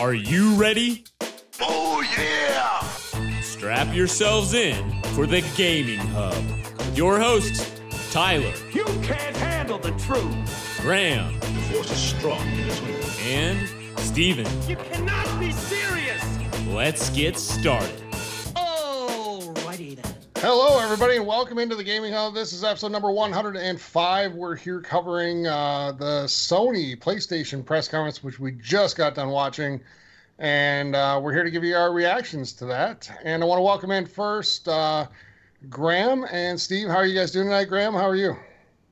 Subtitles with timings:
[0.00, 1.04] Are you ready?
[1.60, 2.80] Oh, yeah!
[3.42, 6.42] Strap yourselves in for the Gaming Hub.
[6.96, 7.70] Your hosts,
[8.10, 10.78] Tyler, You can't handle the truth!
[10.80, 13.28] Graham, The Force is strong in this one.
[13.28, 13.68] and
[13.98, 14.46] Steven.
[14.66, 16.24] You cannot be serious!
[16.68, 18.02] Let's get started.
[20.42, 22.32] Hello, everybody, and welcome into the Gaming Hub.
[22.34, 24.34] This is episode number 105.
[24.34, 29.80] We're here covering uh, the Sony PlayStation press conference, which we just got done watching.
[30.38, 33.10] And uh, we're here to give you our reactions to that.
[33.22, 35.06] And I want to welcome in first uh,
[35.68, 36.88] Graham and Steve.
[36.88, 37.92] How are you guys doing tonight, Graham?
[37.92, 38.34] How are you?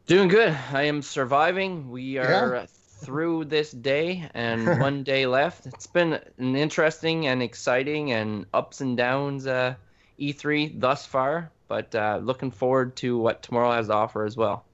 [0.06, 0.54] Doing good.
[0.72, 1.90] I am surviving.
[1.90, 2.66] We are Yeah.
[2.68, 5.64] through this day and one day left.
[5.66, 9.76] It's been an interesting and exciting and ups and downs uh,
[10.18, 14.64] E3 thus far, but uh, looking forward to what tomorrow has to offer as well.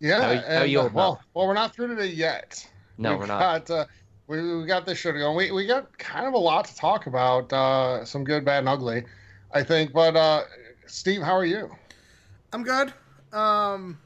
[0.00, 0.40] Yeah.
[0.40, 1.20] How- how you uh, well, up?
[1.34, 2.68] well, we're not through today yet.
[2.98, 3.66] No, We've we're not.
[3.66, 3.84] Got, uh,
[4.26, 5.32] we, we got this show to go.
[5.32, 7.52] We, we got kind of a lot to talk about.
[7.52, 9.04] Uh, some good, bad, and ugly,
[9.52, 9.92] I think.
[9.92, 10.44] But uh,
[10.86, 11.70] Steve, how are you?
[12.52, 12.92] I'm good.
[13.32, 13.98] Um,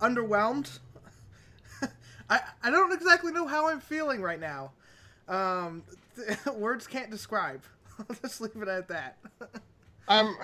[0.00, 0.78] underwhelmed.
[2.30, 4.72] I I don't exactly know how I'm feeling right now.
[5.28, 5.82] Um,
[6.54, 7.62] words can't describe.
[7.98, 9.18] I'll just leave it at that.
[10.08, 10.36] I'm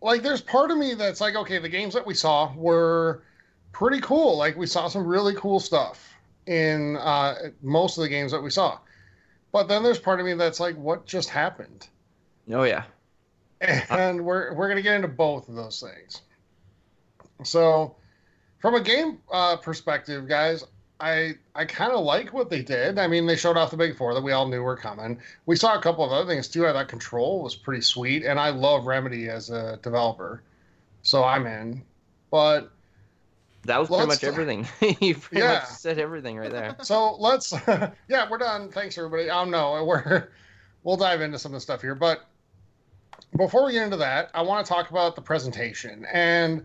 [0.00, 3.22] like, there's part of me that's like, okay, the games that we saw were
[3.72, 4.36] pretty cool.
[4.36, 6.14] Like, we saw some really cool stuff
[6.46, 8.78] in uh, most of the games that we saw.
[9.52, 11.86] But then there's part of me that's like, what just happened?
[12.50, 12.84] Oh, yeah.
[13.90, 16.22] and we're we're gonna get into both of those things.
[17.44, 17.96] So,
[18.58, 20.64] from a game uh, perspective, guys,
[21.04, 22.98] I I kind of like what they did.
[22.98, 25.20] I mean, they showed off the big four that we all knew were coming.
[25.44, 26.66] We saw a couple of other things too.
[26.66, 30.42] I thought Control was pretty sweet, and I love Remedy as a developer,
[31.02, 31.82] so I'm in.
[32.30, 32.70] But
[33.64, 34.66] That was pretty much everything.
[35.00, 35.54] you pretty Yeah.
[35.54, 36.74] much said everything right there.
[36.82, 37.52] so let's
[38.08, 40.30] yeah we're done thanks everybody um no we're
[40.84, 42.26] we'll dive into some of the stuff here but
[43.36, 46.64] before we get into that i want to talk about the presentation and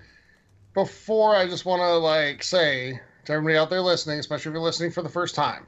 [0.73, 4.61] before i just want to like say to everybody out there listening especially if you're
[4.61, 5.65] listening for the first time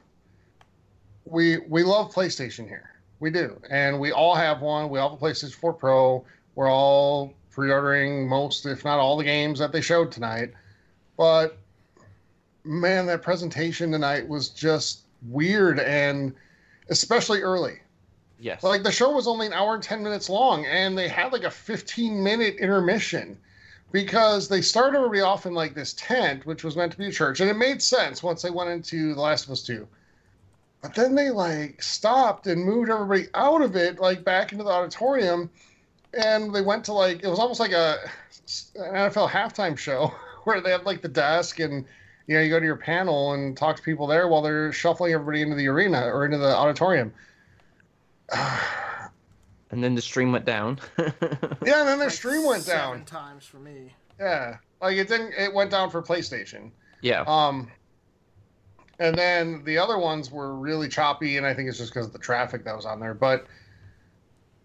[1.24, 2.90] we we love playstation here.
[3.20, 3.60] We do.
[3.70, 4.90] And we all have one.
[4.90, 6.24] We all have a playstation 4 pro.
[6.54, 10.52] We're all pre-ordering most if not all the games that they showed tonight.
[11.16, 11.58] But
[12.64, 16.34] man, that presentation tonight was just weird and
[16.88, 17.78] especially early.
[18.38, 18.64] Yes.
[18.64, 21.44] Like the show was only an hour and 10 minutes long and they had like
[21.44, 23.38] a 15 minute intermission
[23.92, 27.12] because they started everybody off in like this tent, which was meant to be a
[27.12, 27.40] church.
[27.40, 29.86] And it made sense once they went into The Last of Us 2.
[30.80, 34.70] But then they like stopped and moved everybody out of it, like back into the
[34.70, 35.50] auditorium.
[36.14, 37.98] And they went to like, it was almost like a
[38.76, 40.12] an NFL halftime show
[40.44, 41.84] where they had like the desk and
[42.26, 45.12] you know, you go to your panel and talk to people there while they're shuffling
[45.12, 47.12] everybody into the arena or into the auditorium.
[49.72, 50.78] and then the stream went down.
[51.64, 53.04] Yeah, and then their Like stream went seven down.
[53.04, 53.92] times for me.
[54.20, 55.32] Yeah, like it didn't.
[55.36, 56.70] It went down for PlayStation.
[57.00, 57.24] yeah.
[57.26, 57.70] Um,
[58.98, 62.12] and then the other ones were really choppy, and I think it's just because of
[62.12, 63.14] the traffic that was on there.
[63.14, 63.46] But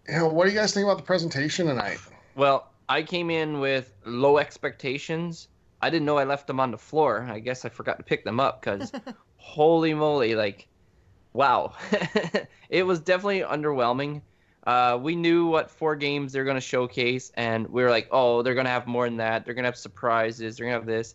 [0.08, 1.98] you know, what do you guys think about the presentation tonight?
[2.36, 5.48] Well, I came in with low expectations.
[5.82, 7.26] I didn't know I left them on the floor.
[7.30, 8.92] I guess I forgot to pick them up because
[9.36, 10.66] holy moly, like,
[11.32, 11.74] wow.
[12.70, 14.22] it was definitely underwhelming.
[14.66, 18.42] Uh, we knew what four games they're going to showcase, and we were like, oh,
[18.42, 19.44] they're going to have more than that.
[19.44, 20.56] They're going to have surprises.
[20.56, 21.14] They're going to have this.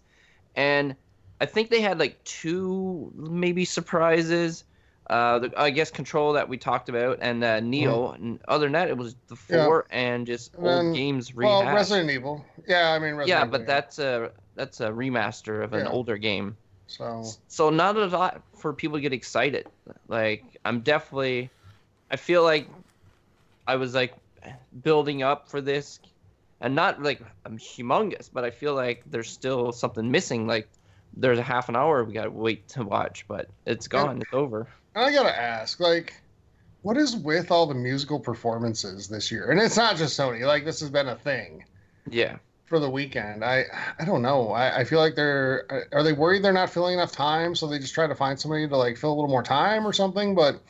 [0.55, 0.95] And
[1.41, 4.63] I think they had like two maybe surprises.
[5.09, 8.15] Uh, the, I guess Control that we talked about, and uh, Nioh.
[8.15, 9.53] And other than that, it was the Mm-hmm.
[9.53, 9.65] Yeah.
[9.65, 11.65] four and just And old then- games Well.
[11.65, 12.45] Resident Evil.
[12.67, 15.91] Yeah, I mean, Resident yeah, Evil, but that's a that's a remaster of an Yeah.
[15.91, 16.55] older game.
[16.87, 17.23] so.
[17.49, 19.67] So not a lot for people to get excited.
[20.07, 21.49] Like I'm definitely,
[22.09, 22.69] I feel like
[23.67, 24.13] I was like
[24.81, 25.99] building up for this,
[26.61, 30.47] and not like I'm humongous, but I feel like there's still something missing.
[30.47, 30.67] Like
[31.15, 34.21] there's a half an hour we gotta wait to watch, but it's gone.
[34.21, 34.67] It's over.
[34.95, 36.13] And I gotta ask, like,
[36.81, 39.49] what is with all the musical performances this year?
[39.51, 40.45] And it's not just Sony.
[40.45, 41.63] Like, this has been a thing
[42.09, 42.37] Yeah.
[42.65, 43.43] for the weekend.
[43.45, 43.63] I
[43.99, 44.49] I don't know.
[44.51, 47.79] I, I feel like they're are they worried they're not filling enough time, so they
[47.79, 50.35] just try to find somebody to like fill a little more time or something.
[50.35, 50.61] But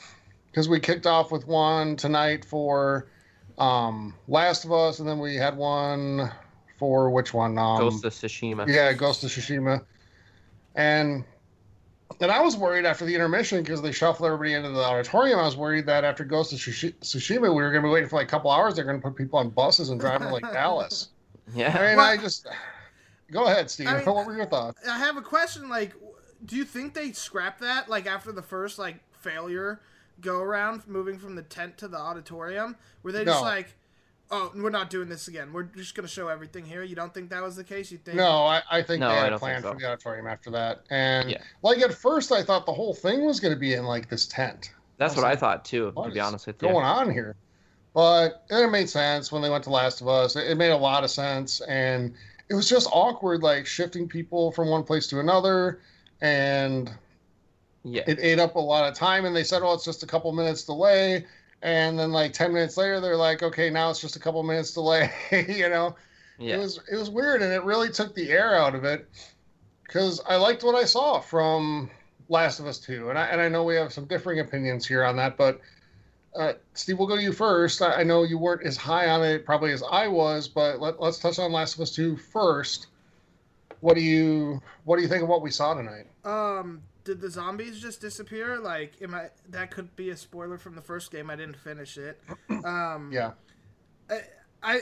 [0.54, 3.08] because we kicked off with one tonight for
[3.58, 6.32] um Last of Us, and then we had one
[6.78, 7.58] for which one?
[7.58, 8.68] Um, Ghost of Tsushima.
[8.68, 9.84] yeah, Ghost of Tsushima.
[10.76, 11.24] And
[12.22, 15.40] and I was worried after the intermission because they shuffled everybody into the auditorium.
[15.40, 18.10] I was worried that after Ghost of Tsushi- Tsushima, we were going to be waiting
[18.10, 18.76] for like a couple hours.
[18.76, 21.10] They're going to put people on buses and drive them like Dallas.
[21.56, 21.76] Yeah.
[21.76, 22.48] I mean, Well- I just
[23.32, 23.88] go ahead, Steve.
[23.88, 24.88] I mean- what were your thoughts?
[24.88, 25.70] I have a question.
[25.70, 25.94] Like,
[26.46, 27.90] do you think they scrapped that?
[27.90, 29.80] Like after the first like failure
[30.22, 32.76] go around moving from the tent to the auditorium?
[33.04, 33.48] Were they just No.
[33.48, 33.76] like,
[34.32, 35.52] "Oh, we're not doing this again.
[35.54, 37.92] We're just gonna show everything here." You don't think that was the case?
[37.92, 38.18] You think?
[38.18, 40.84] No, I, I think No, they had don't planned for the auditorium after that.
[40.90, 41.42] And Yeah.
[41.62, 44.26] like at first, I thought the whole thing was going to be in like this
[44.28, 44.72] tent.
[44.98, 45.92] That's I was what I thought too.
[45.94, 46.70] What To be honest with you.
[46.70, 47.36] going on here?
[47.94, 50.36] But it made sense when they went to Last of Us.
[50.36, 52.14] It, it made a lot of sense, and
[52.50, 55.80] it was just awkward, like shifting people from one place to another,
[56.22, 56.92] and
[57.84, 58.04] Yeah.
[58.08, 59.26] it ate up a lot of time.
[59.26, 61.26] And they said, "Oh, it's just a couple minutes delay,"
[61.62, 64.72] and then like ten minutes later, they're like, "Okay, now it's just a couple minutes
[64.72, 65.96] delay," you know.
[66.38, 66.56] yeah.
[66.56, 69.08] It was it was weird, and it really took the air out of it
[69.84, 71.90] because I liked what I saw from
[72.30, 75.04] Last of Us Two, and I and I know we have some differing opinions here
[75.04, 75.60] on that, but
[76.36, 77.82] uh, Steve, we'll go to you first.
[77.82, 81.00] I, I know you weren't as high on it probably as I was, but let,
[81.00, 82.88] let's touch on Last of Us Two first.
[83.82, 86.08] What do you what do you think of what we saw tonight?
[86.24, 88.60] Um, did the zombies just disappear?
[88.60, 89.30] Like, am I?
[89.50, 91.30] That could be a spoiler from the first game.
[91.30, 92.20] I didn't finish it.
[92.66, 93.32] Um, Yeah,
[94.62, 94.82] I,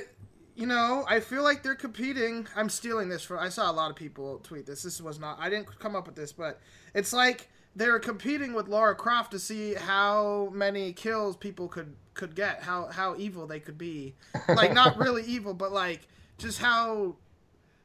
[0.56, 2.48] you know, I feel like they're competing.
[2.56, 3.40] I'm stealing this from.
[3.40, 4.84] I saw a lot of people tweet this.
[4.84, 5.38] This was not.
[5.40, 6.60] I didn't come up with this, but
[6.94, 12.36] it's like they're competing with Lara Croft to see how many kills people could could
[12.36, 12.62] get.
[12.62, 14.14] How how evil they could be.
[14.48, 16.02] Like not really evil, but like
[16.38, 17.16] just how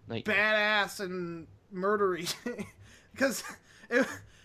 [0.09, 2.33] Like, badass and murdery.
[3.13, 3.43] Because,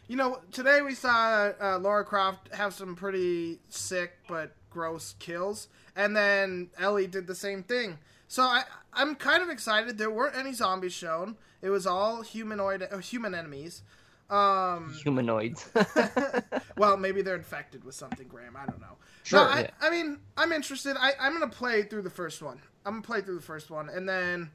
[0.08, 5.68] you know, today we saw uh, Lara Croft have some pretty sick but gross kills,
[5.96, 7.98] and then Ellie did the same thing.
[8.28, 9.98] So I, I'm kind of excited.
[9.98, 11.38] There weren't any zombies shown.
[11.62, 13.84] It was all humanoid, uh, human enemies.
[14.30, 15.70] Um, humanoids.
[16.78, 18.56] well, maybe they're infected with something, Graham.
[18.56, 18.98] I don't know.
[19.24, 19.40] Sure.
[19.40, 19.70] No, I, Yeah.
[19.82, 20.96] I mean, I'm interested.
[20.98, 22.60] I, I'm gonna play through the first one.
[22.86, 24.50] I'm gonna play through the first one, and then,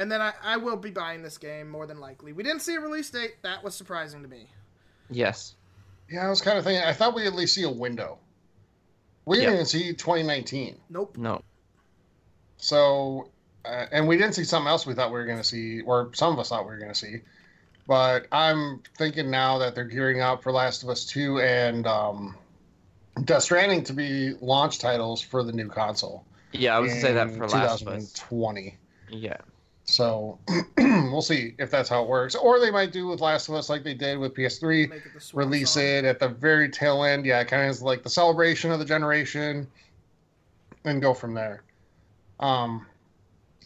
[0.00, 2.32] and then I, I will be buying this game more than likely.
[2.32, 3.34] We didn't see a release date.
[3.42, 4.46] That was surprising to me.
[5.10, 5.54] yes.
[6.10, 6.26] yeah.
[6.26, 6.82] I was kind of thinking.
[6.82, 8.18] I thought we at least see a window.
[9.26, 10.76] We didn't even see 2019.
[10.88, 11.18] Nope.
[11.18, 11.42] No.
[12.56, 13.28] So,
[13.66, 16.10] uh, and we didn't see something else we thought we were going to see, or
[16.14, 17.20] some of us thought we were going to see.
[17.86, 22.36] But I'm thinking now that they're gearing up for Last of Us 2 and um,
[23.24, 26.24] Death Stranding to be launch titles for the new console.
[26.52, 28.12] Yeah, I was gonna say that for Last of Us.
[28.12, 28.76] 2020.
[29.10, 29.36] Yeah.
[29.90, 30.38] So
[30.78, 32.34] we'll see if that's how it works.
[32.36, 35.02] Or they might do with Last of Us like they did with PS3 it
[35.34, 35.82] release song.
[35.82, 37.26] it at the very tail end.
[37.26, 39.66] Yeah, kind of like the celebration of the generation,
[40.84, 41.62] and go from there.
[42.38, 42.86] Um,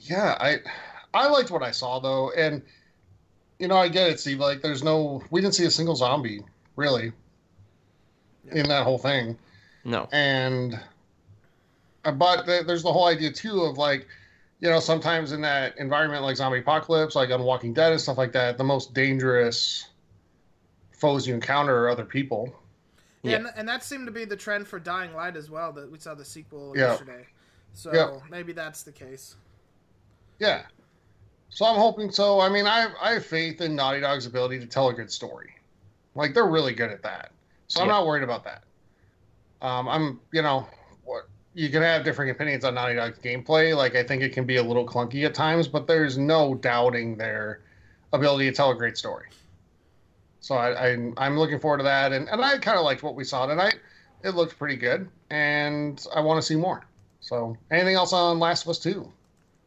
[0.01, 0.59] yeah, I
[1.13, 2.63] I liked what I saw though, and
[3.59, 4.41] you know I get it, Steve.
[4.41, 6.43] Like, there's no, we didn't see a single zombie
[6.77, 7.13] really
[8.51, 9.37] in that whole thing,
[9.85, 10.09] No.
[10.13, 10.81] and
[12.05, 14.07] uh, but there's the whole idea too of like.
[14.65, 18.17] You know, sometimes in that environment like zombie apocalypse, like on Walking Dead and stuff
[18.17, 19.89] like that, the most dangerous
[20.91, 22.49] foes you encounter are other people.
[23.23, 23.37] Yeah, Yeah.
[23.37, 25.71] And, and that seemed to be the trend for Dying Light as well.
[25.75, 26.93] That we saw the sequel Yeah.
[26.93, 27.27] yesterday.
[27.75, 28.19] So Yeah.
[28.31, 29.37] maybe that's the case.
[30.39, 30.63] Yeah.
[31.51, 32.41] So I'm hoping so.
[32.41, 35.13] I mean, I have, I have faith in Naughty Dog's ability to tell a good
[35.13, 35.51] story.
[36.15, 37.33] Like they're really good at that.
[37.67, 38.63] So I'm not worried about that.
[39.61, 40.69] Um, I'm, you know, what
[41.55, 43.77] you can have different opinions on Naughty Dog's gameplay.
[43.77, 47.17] Like I think it can be a little clunky at times, but there's no doubting
[47.17, 47.61] their
[48.13, 49.29] ability to tell a great story.
[50.41, 53.15] So I, I I'm looking forward to that, and and I kind of liked what
[53.15, 53.77] we saw tonight.
[54.23, 56.85] It looked pretty good, and I want to see more.
[57.21, 59.11] So anything else on Last of Us Two?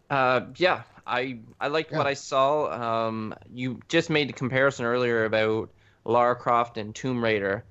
[0.10, 3.08] Uh, yeah, I I liked what I saw.
[3.08, 5.70] Um, you just made the comparison earlier about
[6.06, 7.64] Lara Croft and Tomb Raider,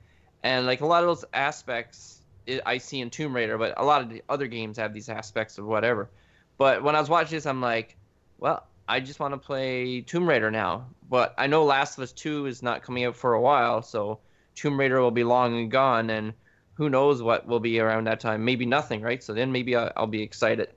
[0.42, 2.15] and like a lot of those aspects
[2.64, 5.58] i see in Tomb Raider, but a lot of the other games have these aspects
[5.58, 6.08] of whatever.
[6.58, 7.96] But when I was watching this, I'm like,
[8.38, 10.86] well, I just want to play Tomb Raider now.
[11.10, 14.20] But I know Last of Us Two is not coming out for a while, so
[14.54, 16.32] Tomb Raider will be long and gone, and
[16.74, 18.44] who knows what will be around that time?
[18.44, 19.22] Maybe nothing, right?
[19.22, 20.68] So then maybe I'll, I'll be excited.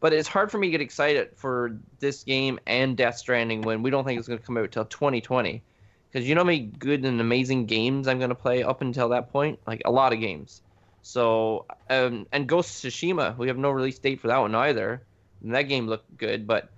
[0.00, 3.82] But it's hard for me to get excited for this game and Death Stranding when
[3.82, 5.62] we don't think it's going to come out till 2020.
[6.10, 9.10] Because you know how many good and amazing games I'm going to play up until
[9.10, 9.60] that point?
[9.66, 10.60] Like a lot of games.
[11.02, 15.02] So, um, and Ghost Tsushima, we have no release date for that one either.
[15.42, 16.70] And that game looked good, but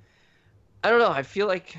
[0.83, 1.11] I don't know.
[1.11, 1.77] I feel like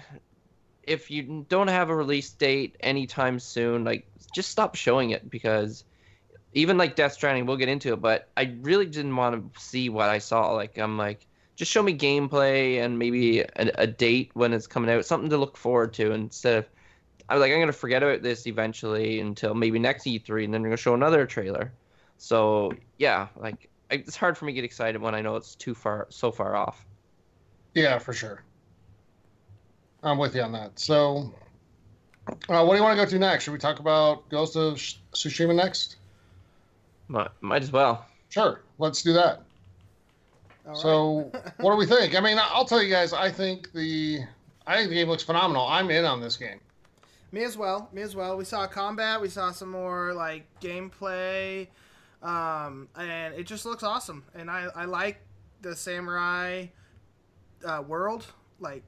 [0.84, 5.84] if you don't have a release date anytime soon, like just stop showing it because
[6.54, 9.90] even like Death Stranding, we'll get into it, but I really didn't want to see
[9.90, 10.52] what I saw.
[10.52, 11.26] Like I'm like,
[11.56, 15.38] just show me gameplay and maybe a, a date when it's coming out, something to
[15.38, 16.66] look forward to instead of.
[17.28, 20.62] I was like, I'm gonna forget about this eventually until maybe next E3, and then
[20.62, 21.74] they're gonna show another trailer.
[22.18, 25.56] So yeah, like I- it's hard for me to get excited when I know it's
[25.56, 26.86] too far, so far off.
[27.74, 28.44] Yeah, for sure.
[30.04, 30.80] I'm with you on that.
[30.80, 31.34] So,
[32.28, 33.44] uh, what do you want to go to next?
[33.44, 34.76] Should we talk about Ghost of
[35.14, 35.98] Tsushima next?
[37.08, 38.06] Might, might as well.
[38.30, 39.42] Sure, let's do that.
[40.66, 40.78] All right.
[40.78, 42.16] So, what do we think?
[42.16, 43.14] I mean, I'll tell you guys.
[43.14, 44.22] I think the
[44.66, 45.68] I think the game looks phenomenal.
[45.68, 46.60] I'm in on this game.
[47.32, 47.90] Me as well.
[47.92, 48.38] Me as well.
[48.38, 49.22] We saw combat.
[49.22, 51.68] We saw some more like gameplay,
[52.26, 54.24] um, and it just looks awesome.
[54.34, 55.22] And I, I like
[55.62, 56.66] the samurai
[57.64, 58.26] uh, world,
[58.60, 58.84] like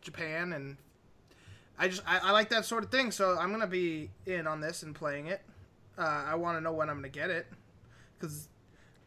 [0.00, 0.76] Japan, and
[1.78, 3.10] I just I, I like that sort of thing.
[3.12, 5.42] So I'm gonna be in on this and playing it.
[5.98, 7.46] Uh, I want to know when I'm gonna get it,
[8.18, 8.48] because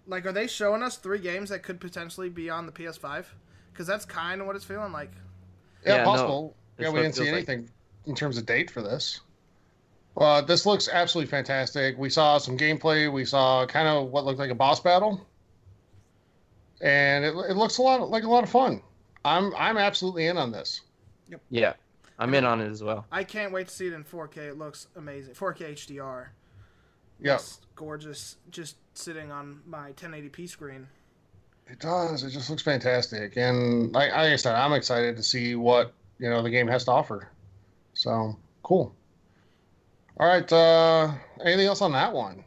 [0.08, 3.26] like, are they showing us three games that could potentially be on the PS5?
[3.72, 5.12] Because that's kind of what it's feeling like.
[5.86, 6.56] Yeah, Yeah, possible.
[6.78, 7.50] that's yeah, we didn't see feels like.
[7.50, 7.70] anything
[8.06, 9.22] in terms of date for this.
[10.16, 11.98] Well, this looks absolutely fantastic.
[11.98, 13.12] We saw some gameplay.
[13.12, 15.26] We saw kind of what looked like a boss battle,
[16.82, 18.82] and it, it looks a lot like a lot of fun.
[19.24, 20.82] I'm I'm absolutely in on this.
[21.30, 21.42] Yep.
[21.50, 21.74] Yeah,
[22.20, 23.06] I'm in on it as well.
[23.12, 24.38] I can't wait to see it in 4K.
[24.38, 25.34] It looks amazing.
[25.34, 26.28] 4K HDR.
[27.22, 27.40] Yeah,
[27.76, 30.88] gorgeous just sitting on my 1080p screen.
[31.68, 32.24] it does.
[32.24, 36.30] It just looks fantastic, and like, like I said, I'm excited to see what you
[36.30, 37.30] know the game has to offer.
[37.94, 38.96] So cool.
[40.22, 40.50] All right.
[40.54, 41.12] Uh,
[41.44, 42.44] anything else on that one?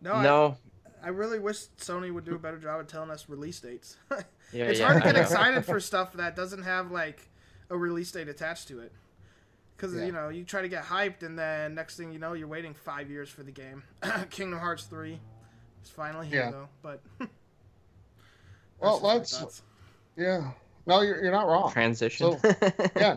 [0.00, 0.56] No, I- No,
[1.04, 3.98] I, really wish Sony would do a better job of telling us release dates.
[4.10, 7.28] yeah, it's yeah, hard to get excited for stuff that doesn't have like
[7.68, 8.90] a release date attached to it.
[9.76, 10.06] Because Yeah.
[10.06, 12.72] you know you try to get hyped, and then next thing you know, you're waiting
[12.72, 13.82] five years for the game.
[14.30, 15.20] Kingdom Hearts three
[15.84, 16.50] is finally here Yeah.
[16.52, 17.02] though, but
[18.80, 19.62] Well, that's just my let's-
[20.16, 20.50] Yeah.
[20.86, 21.70] No, you're you're not wrong.
[21.70, 22.36] Transition.
[22.96, 23.16] yeah.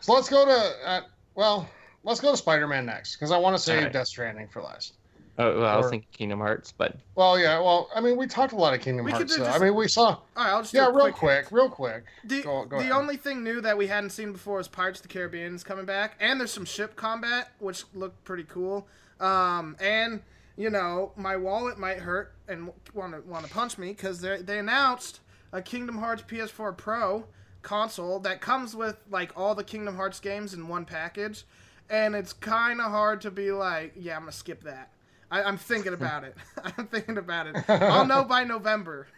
[0.00, 1.00] So let's go to uh,
[1.34, 1.68] well,
[2.06, 3.92] let's go to Spider-Man next because I want to save Alright.
[3.92, 4.94] Death Stranding for last.
[5.38, 7.58] Oh, well, I was Or- thinking Kingdom Hearts, but Well, yeah.
[7.58, 9.34] Well, I mean, we talked a lot of Kingdom We Hearts.
[9.34, 9.44] do though.
[9.44, 10.04] just- I mean, we saw.
[10.06, 12.04] All right, I'll just Yeah, real quick quick, real quick.
[12.24, 15.02] The, Go- go the only thing new that we hadn't seen before is Pirates of
[15.02, 18.88] the Caribbean is coming back, and there's some ship combat, which looked pretty cool.
[19.20, 20.22] Um, and
[20.56, 24.40] you know, my wallet might hurt and want to want to punch me because they
[24.40, 25.20] they announced
[25.52, 27.26] a Kingdom Hearts PS4 Pro
[27.60, 31.44] console that comes with like all the Kingdom Hearts games in one package,
[31.90, 34.90] and it's kind of hard to be like, yeah, I'm gonna skip that.
[35.30, 36.36] I, I'm thinking about it.
[36.76, 37.56] I'm thinking about it.
[37.68, 39.08] I'll know by November.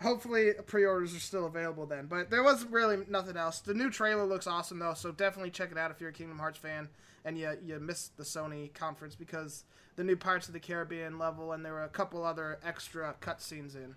[0.00, 2.06] Hopefully, pre-orders are still available then.
[2.06, 3.60] But there was really nothing else.
[3.60, 6.38] The new trailer looks awesome though, so definitely check it out if you're a Kingdom
[6.38, 6.88] Hearts fan
[7.24, 9.64] and you you missed the Sony conference because
[9.96, 13.76] the new Pirates of the Caribbean level and there were a couple other extra cutscenes
[13.76, 13.94] in.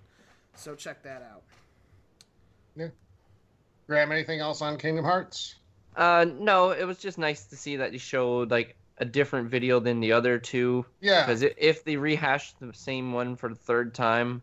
[0.55, 1.43] So check that out.
[2.75, 2.89] Yeah.
[3.87, 5.55] Graham, anything else on Kingdom Hearts?
[5.95, 9.79] Uh, no, it was just nice to see that you showed like a different video
[9.79, 10.85] than the other two.
[11.01, 11.25] Yeah.
[11.25, 14.41] Because if they rehashed the same one for the third time,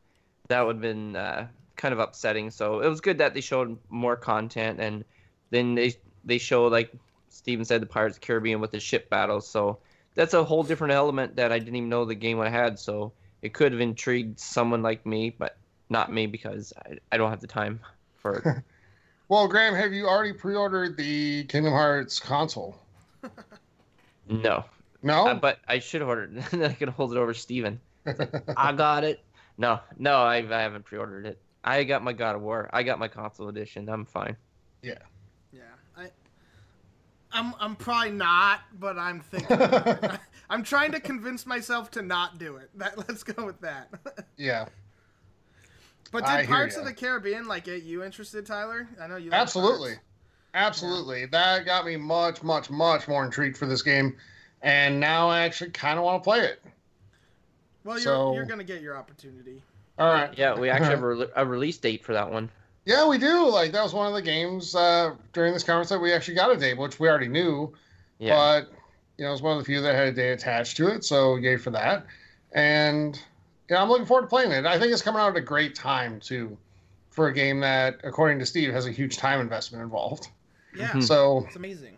[0.49, 2.51] that would have been uh, kind of upsetting.
[2.51, 5.05] So it was good that they showed more content, and
[5.51, 5.95] then they
[6.25, 6.93] they show like
[7.29, 9.49] Steven said, the Pirates of the Caribbean with the ship battles.
[9.49, 9.79] So
[10.15, 12.79] that's a whole different element that I didn't even know the game would have had.
[12.79, 15.57] So it could have intrigued someone like me, but
[15.89, 17.81] not me because I, I don't have the time
[18.17, 18.65] for it.
[19.33, 22.77] Well, Graham, have you already pre-ordered the Kingdom Hearts console?
[24.29, 24.63] no,
[25.03, 25.27] No.
[25.29, 26.37] Uh, but I should have ordered.
[26.37, 26.45] it.
[26.51, 27.81] then I could hold it over to Steven.
[28.59, 29.25] I got it.
[29.57, 31.41] No, no, I, I haven't pre-ordered it.
[31.65, 32.69] I got my God of War.
[32.75, 33.89] I got my console edition.
[33.89, 34.37] I'm fine.
[34.83, 34.99] Yeah,
[35.51, 35.63] Yeah.
[35.97, 36.11] I.
[37.33, 40.19] I'm, I'm probably not, but I'm thinking.
[40.51, 42.69] I'm trying to convince myself to not do it.
[42.75, 43.89] That let's go with that.
[44.37, 44.67] yeah.
[46.13, 48.87] But did hear Pirates of the Caribbean like get you interested, Tyler?
[49.01, 49.31] I know you.
[49.31, 49.89] Like Absolutely.
[49.93, 50.03] pirates.
[50.55, 51.27] Absolutely.
[51.27, 54.15] That got me much, much, much more intrigued for this game.
[54.61, 56.63] And now I actually kind of want to play it.
[57.85, 59.63] Well, you're So- you're gonna get your opportunity.
[59.99, 60.37] All right.
[60.39, 62.51] Yeah, we actually have a, re- a release date for that one.
[62.85, 63.49] Yeah, we do.
[63.49, 66.51] Like, that was one of the games uh, during this conference that we actually got
[66.51, 67.73] a date, which we already knew.
[68.19, 68.35] Yeah.
[68.37, 68.73] But,
[69.19, 71.05] you know, it was one of the few that had a date attached to it.
[71.05, 72.07] So, yay for that.
[72.53, 73.21] And,
[73.73, 74.67] yeah, I'm looking forward to playing it.
[74.67, 76.57] I think it's coming out at a great time, too,
[77.11, 80.29] for a game that, according to Steve, has a huge time investment involved.
[80.77, 81.03] Yeah, Mhm.
[81.03, 81.97] So, it's amazing.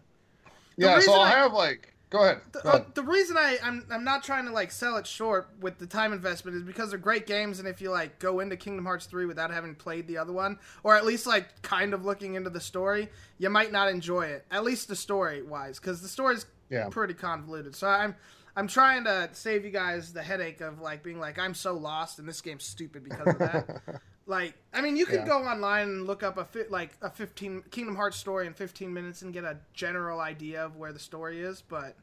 [0.76, 2.40] yeah, so reason I'll I- have, like, go ahead.
[2.52, 5.48] The, Go uh, the reason I I'm I'm not trying to like sell it short
[5.60, 8.56] with the time investment is because they're great games, and if you like go into
[8.56, 12.04] Kingdom Hearts three without having played the other one, or at least like kind of
[12.04, 14.44] looking into the story, you might not enjoy it.
[14.52, 16.88] At least the story wise, because the story's Yeah.
[16.88, 17.74] pretty convoluted.
[17.74, 18.14] So I'm
[18.56, 22.18] I'm trying to save you guys the headache of like being like I'm so lost
[22.18, 24.00] and this game's stupid because of that.
[24.26, 25.26] like I mean, you could Yeah.
[25.26, 28.92] go online and look up a fi- like a 15 Kingdom Hearts story in 15
[28.92, 31.96] minutes and get a general idea of where the story is, but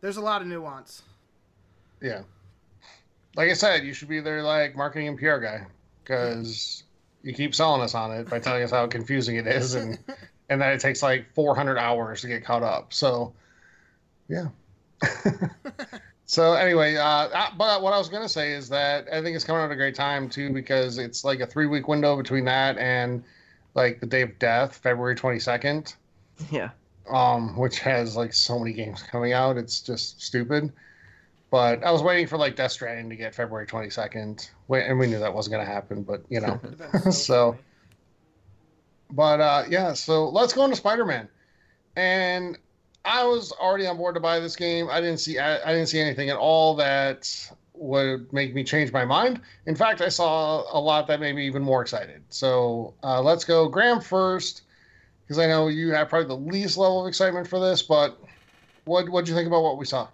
[0.00, 1.02] there's a lot of nuance.
[2.00, 2.22] Yeah.
[3.36, 5.66] Like I said, you should be their like marketing and PR guy
[6.02, 6.84] because
[7.22, 9.98] you keep selling us on it by telling us how confusing it is and
[10.48, 12.92] and that it takes like 400 hours to get caught up.
[12.94, 13.34] So,
[14.28, 14.46] yeah.
[16.26, 19.62] So anyway, uh, but what I was gonna say is that I think it's coming
[19.62, 22.78] out at a great time too because it's like a three week window between that
[22.78, 23.24] and
[23.74, 25.96] like the day of death, February twenty second,
[26.48, 26.70] Yeah.
[27.10, 29.56] um, which has like so many games coming out.
[29.56, 30.72] It's just stupid.
[31.50, 35.08] But I was waiting for like Death Stranding to get February twenty second, and we
[35.08, 36.04] knew that wasn't gonna happen.
[36.04, 36.60] But you know,
[36.92, 37.56] That's So-
[39.10, 41.28] But uh, yeah, so let's go into Spider Man.
[41.96, 42.56] And
[43.04, 44.88] I was already on board to buy this game.
[44.90, 48.92] I didn't see I, I didn't see anything at all that would make me change
[48.92, 49.40] my mind.
[49.66, 52.22] In fact, I saw a lot that made me even more excited.
[52.28, 54.62] So uh, let's go, Graham first,
[55.22, 57.82] because I know you have probably the least level of excitement for this.
[57.82, 58.18] But
[58.84, 60.08] what what'd you think about what we saw?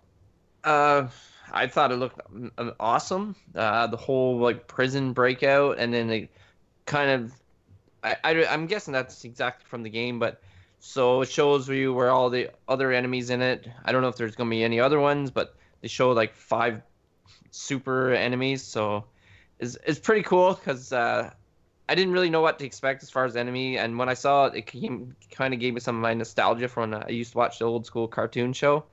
[0.62, 1.08] Uh,
[1.52, 2.20] I thought it looked
[2.58, 3.34] um, awesome.
[3.54, 6.28] Uh, the whole like prison breakout, and then they
[6.86, 7.32] kind of,
[8.04, 10.40] I, I am guessing that's exactly from the game, but
[10.78, 13.68] so it shows you where all the other enemies in it.
[13.84, 16.82] I don't know if there's gonna be any other ones, but they show like five
[17.50, 19.04] super enemies, so
[19.58, 21.30] it's it's pretty cool because uh,
[21.88, 24.46] I didn't really know what to expect as far as enemy, and when I saw
[24.46, 27.32] it, it came, kind of gave me some of my nostalgia from when I used
[27.32, 28.84] to watch the old school cartoon show.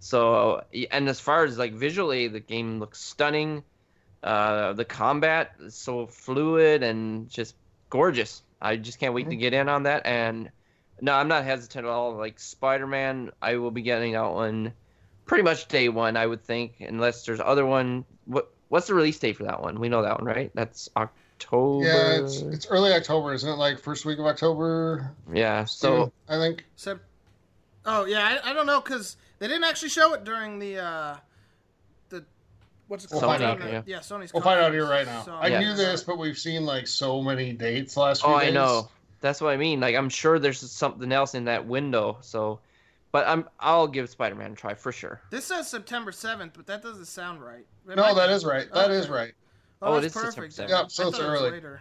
[0.00, 3.62] So, and as far as like visually, the game looks stunning.
[4.22, 7.54] Uh, the combat is so fluid and just
[7.90, 8.42] gorgeous.
[8.60, 10.04] I just can't wait to get in on that.
[10.04, 10.50] And
[11.00, 12.14] no, I'm not hesitant at all.
[12.14, 14.72] Like Spider Man, I will be getting that one
[15.26, 18.04] pretty much day one, I would think, unless there's other one.
[18.26, 19.78] What what's the release date for that one?
[19.80, 20.50] We know that one, right?
[20.54, 21.84] That's October.
[21.84, 23.56] Yeah, it's it's early October, isn't it?
[23.56, 25.10] Like first week of October.
[25.32, 25.64] yeah.
[25.64, 26.64] So I think.
[26.76, 27.00] Sep-
[27.86, 31.16] oh yeah, I, I don't know because they didn't actually show it during the uh,
[32.08, 32.24] the
[32.88, 33.32] what's it We'll called?
[33.40, 33.98] find out, Uh, yeah.
[33.98, 34.32] Sony's.
[34.32, 35.22] We'll find out here right now.
[35.24, 35.60] So- I Yeah.
[35.60, 38.48] knew this, but we've seen like so many dates last few Oh, days.
[38.48, 38.88] I know.
[39.24, 39.80] That's what I mean.
[39.80, 42.18] Like I'm sure there's something else in that window.
[42.20, 42.60] So,
[43.10, 45.22] but I'm I'll give Spider-Man a try for sure.
[45.30, 47.64] This says September seventh, but that doesn't sound right.
[47.88, 48.34] It No, might that be.
[48.34, 48.70] is right.
[48.74, 49.14] That is Okay.
[49.14, 49.32] right.
[49.80, 50.54] Oh, oh, it that's is September perfect.
[50.54, 50.56] 7th.
[50.56, 50.68] then.
[50.68, 51.50] Yep, so I it's thought it early.
[51.52, 51.80] later.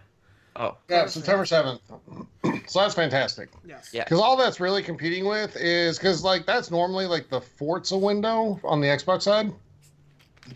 [0.55, 1.81] Oh, Yeah, September seventh.
[2.67, 3.49] so that's fantastic.
[3.67, 3.89] Yes.
[3.91, 4.05] Yeah.
[4.05, 8.57] Because all that's really competing with is because like that's normally like the Forza window
[8.63, 9.51] on the Xbox side,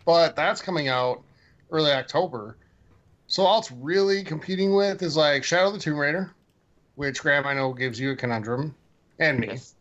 [0.05, 1.21] but that's coming out
[1.69, 2.55] early October.
[3.27, 6.31] So all it's really competing with is like Shadow of the Tomb Raider,
[6.97, 8.75] which Graham I know gives you a conundrum,
[9.19, 9.47] and me.
[9.47, 9.75] yes.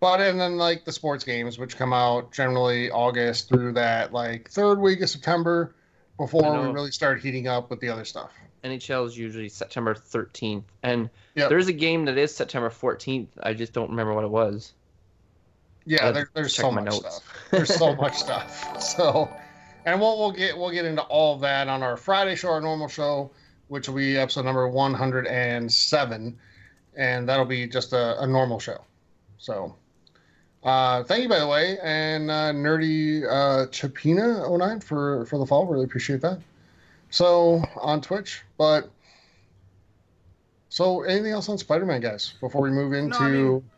[0.00, 4.48] But and then like the sports games, which come out generally August through that like
[4.48, 5.74] third week of September,
[6.16, 8.30] before we really start heating up with the other stuff.
[8.64, 11.48] NHL is usually September 13th, and Yep.
[11.48, 13.28] there's a game that is September 14th.
[13.42, 14.72] I just don't remember what it was.
[15.84, 16.98] Yeah, there, there's so much notes.
[16.98, 17.48] stuff.
[17.50, 18.80] There's so much stuff.
[18.82, 19.28] So,
[19.86, 22.60] and we'll we'll get we'll get into all of that on our Friday show, our
[22.60, 23.30] normal show,
[23.68, 26.38] which will be episode number 107,
[26.96, 28.82] and that'll be just a, a normal show.
[29.38, 29.74] So,
[30.64, 35.46] uh, thank you by the way, and uh, nerdy uh, Chapina 09 for for the
[35.46, 35.66] fall.
[35.66, 36.40] Really appreciate that.
[37.10, 38.90] So on Twitch, but.
[40.70, 42.34] So, anything else on Spider-Man, guys?
[42.42, 43.70] Before we move into, I mean-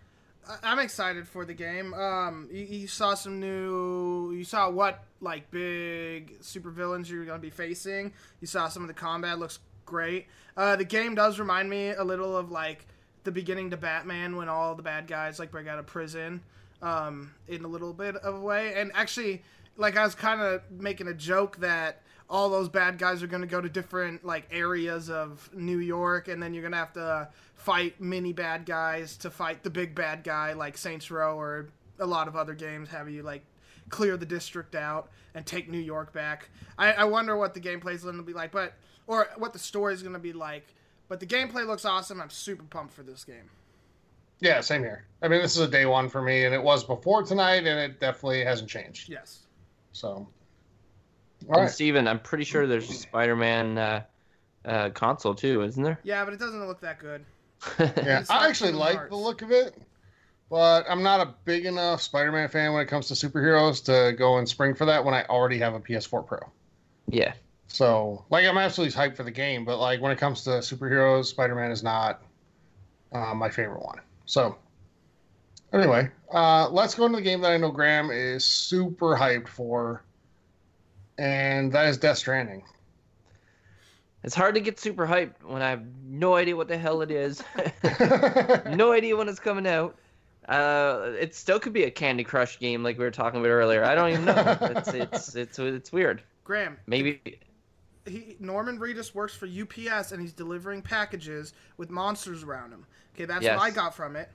[0.62, 1.94] I'm excited for the game.
[1.94, 4.32] Um, you, you saw some new.
[4.32, 8.12] You saw what like big supervillains you're gonna be facing.
[8.40, 9.58] You saw some of the combat looks
[9.90, 10.26] great.
[10.56, 12.86] Uh, the game does remind me a little of like
[13.24, 16.40] the beginning to Batman when all the bad guys like break out of prison.
[16.82, 19.42] Um, in a little bit of a way, and actually,
[19.76, 22.00] like I was kind of making a joke that
[22.30, 26.28] all those bad guys are going to go to different like areas of New York,
[26.28, 29.94] and then you're going to have to fight mini bad guys to fight the big
[29.94, 33.44] bad guy, like Saints Row or a lot of other games have you like
[33.90, 36.48] clear the district out and take New York back.
[36.78, 38.72] I, I wonder what the gameplay's going to be like, but
[39.10, 40.66] or what the story is going to be like.
[41.08, 42.20] But the gameplay looks awesome.
[42.20, 43.50] I'm super pumped for this game.
[44.38, 45.04] Yeah, same here.
[45.20, 47.78] I mean, this is a day one for me, and it was before tonight, and
[47.80, 49.08] it definitely hasn't changed.
[49.08, 49.40] Yes.
[49.92, 50.28] So, all
[51.48, 51.70] And right.
[51.70, 54.02] Steven, I'm pretty sure there's a Spider-Man uh,
[54.64, 55.98] uh, console too, isn't there?
[56.04, 57.24] Yeah, but it doesn't look that good.
[57.78, 59.10] Yeah, I actually Kingdom like Hearts.
[59.10, 59.76] the look of it,
[60.48, 64.38] but I'm not a big enough Spider-Man fan when it comes to superheroes to go
[64.38, 66.38] and spring for that when I already have a PS4 Pro.
[67.08, 67.34] yeah.
[67.72, 71.26] So, like, I'm absolutely hyped for the game, but like when it comes to superheroes,
[71.26, 72.20] Spider-Man is not
[73.12, 74.00] uh, my favorite one.
[74.26, 74.56] So,
[75.72, 80.02] anyway, uh, let's go into the game that I know Graham is super hyped for,
[81.16, 82.64] and that is Death Stranding.
[84.24, 87.10] It's hard to get super hyped when I have no idea what the hell it
[87.12, 87.42] is.
[88.66, 89.96] no idea when it's coming out.
[90.48, 93.84] Uh, it still could be a Candy Crush game like we were talking about earlier.
[93.84, 94.58] I don't even know.
[94.60, 96.22] It's it's it's it's weird.
[96.44, 97.38] Graham, Maybe
[98.06, 102.86] he Norman Reedus works for UPS and he's delivering packages with monsters around him.
[103.14, 103.58] Okay, that's Yes.
[103.58, 104.30] what I got from it.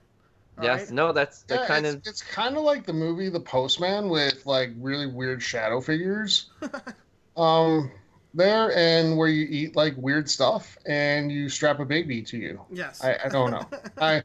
[0.61, 0.91] Yes, right?
[0.91, 4.09] no, that's that Yeah, kind it's, of it's kind of like the movie The Postman
[4.09, 6.49] with like really weird shadow figures.
[7.37, 7.91] um,
[8.33, 12.61] there and where you eat like weird stuff and you strap a baby to you.
[12.71, 13.03] Yes.
[13.03, 13.67] I, I don't know.
[13.97, 14.23] I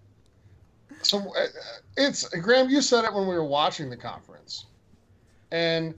[1.03, 1.47] so uh,
[1.97, 2.69] it's Graham.
[2.69, 4.67] You said it when we were watching the conference,
[5.51, 5.95] and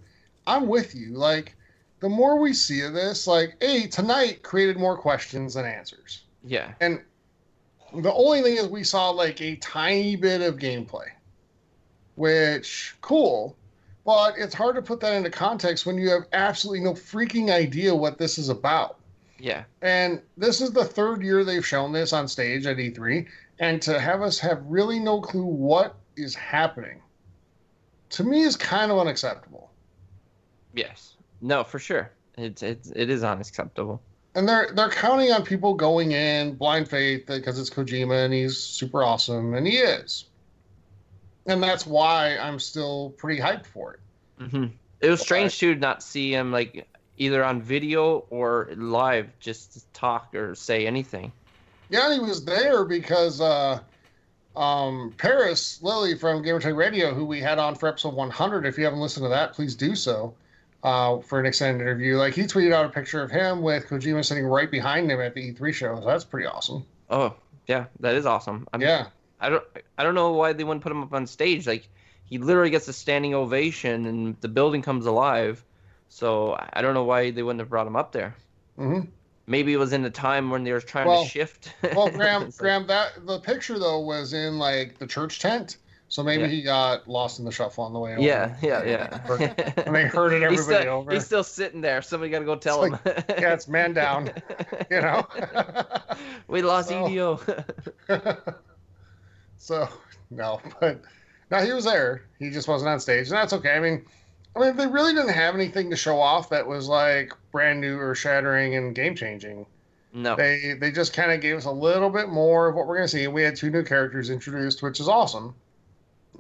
[0.47, 1.15] I'm with you.
[1.15, 1.57] Like
[2.03, 6.75] the more we see of this, like, hey, tonight created more questions than answers, yeah,
[6.81, 7.01] and
[7.95, 11.07] the only thing is we saw like a tiny bit of gameplay,
[12.17, 13.57] which cool.
[14.05, 17.95] But it's hard to put that into context when you have absolutely no freaking idea
[17.95, 18.99] what this is about.
[19.39, 23.29] yeah, And this is the third year they've shown this on stage at E3,
[23.61, 27.01] and to have us have really no clue what is happening,
[28.11, 29.71] to me is kind of unacceptable.
[30.75, 32.11] yes, no, for sure.
[32.39, 34.01] It's it's it is unacceptable.
[34.35, 38.57] And they're they're counting on people going in blind faith because it's Kojima and he's
[38.57, 40.25] super awesome, and he is.
[41.47, 44.01] And that's why I'm still pretty hyped for it.
[44.45, 44.67] hmm
[45.01, 46.87] It was strange too to not see him like
[47.19, 51.33] either on video or live, just to talk or say anything.
[51.91, 53.81] Yeah, he was there because uh,
[54.57, 58.65] um, Parris Lilly from Gamertag Radio, who we had on for episode 100.
[58.65, 60.35] If you haven't listened to that, please do so
[60.83, 62.17] uh, for an extended interview.
[62.17, 65.35] Like he tweeted out a picture of him with Kojima sitting right behind him at
[65.35, 65.97] the E3 show.
[66.01, 66.85] So that's pretty awesome.
[67.11, 67.35] Oh,
[67.67, 68.67] yeah, that is awesome.
[68.73, 69.07] I'm, Yeah,
[69.41, 69.65] I don't
[69.99, 71.67] I don't know why they wouldn't put him up on stage.
[71.67, 71.89] Like
[72.25, 75.65] he literally gets a standing ovation and the building comes alive.
[76.09, 78.35] So I don't know why they wouldn't have brought him up there.
[78.77, 79.01] hmm
[79.45, 81.75] Maybe it was in the time when they were trying Well- to shift.
[81.97, 85.79] Well, Graham, Graham, that the picture though was in like the church tent,
[86.13, 86.49] so maybe Yeah.
[86.49, 88.13] he got lost in the shuffle on the way.
[88.13, 88.21] over.
[88.21, 89.19] yeah, yeah, yeah.
[89.87, 91.11] And they herded he's everybody still, over.
[91.11, 92.03] He's still sitting there.
[92.03, 93.15] Somebody got to go tell It's him.
[93.31, 94.31] yeah, it's man down.
[94.91, 95.27] You know.
[96.49, 98.55] we lost So- Hideo.
[99.57, 99.89] so
[100.31, 101.01] no, but
[101.51, 102.25] now he was there.
[102.39, 103.75] He just wasn't on stage, and that's okay.
[103.75, 104.05] I mean,
[104.55, 107.99] I mean, they really didn't have anything to show off that was like brand new
[107.99, 109.65] or shattering and game changing.
[110.13, 110.37] no.
[110.37, 113.09] They they just kind of gave us a little bit more of what we're gonna
[113.09, 113.27] see.
[113.29, 115.55] We had two new characters introduced, which is awesome,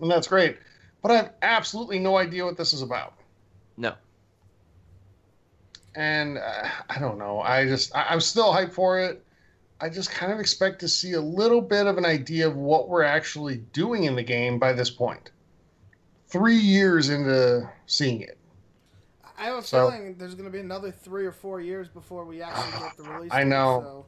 [0.03, 0.59] and that's great.
[1.01, 3.15] But I have absolutely no idea what this is about,
[3.77, 3.95] No.
[5.95, 7.41] and uh, I don't know.
[7.41, 9.25] I just I, I'm still hyped for it.
[9.81, 12.88] I just kind of expect to see a little bit of an idea of what
[12.88, 15.31] we're actually doing in the game by this point.
[16.29, 18.38] Three years into seeing it.
[19.37, 22.25] I have a So- feeling there's going to be another three or four years before
[22.25, 23.33] we actually get the release.
[23.33, 23.81] I date, know.
[23.85, 24.07] So.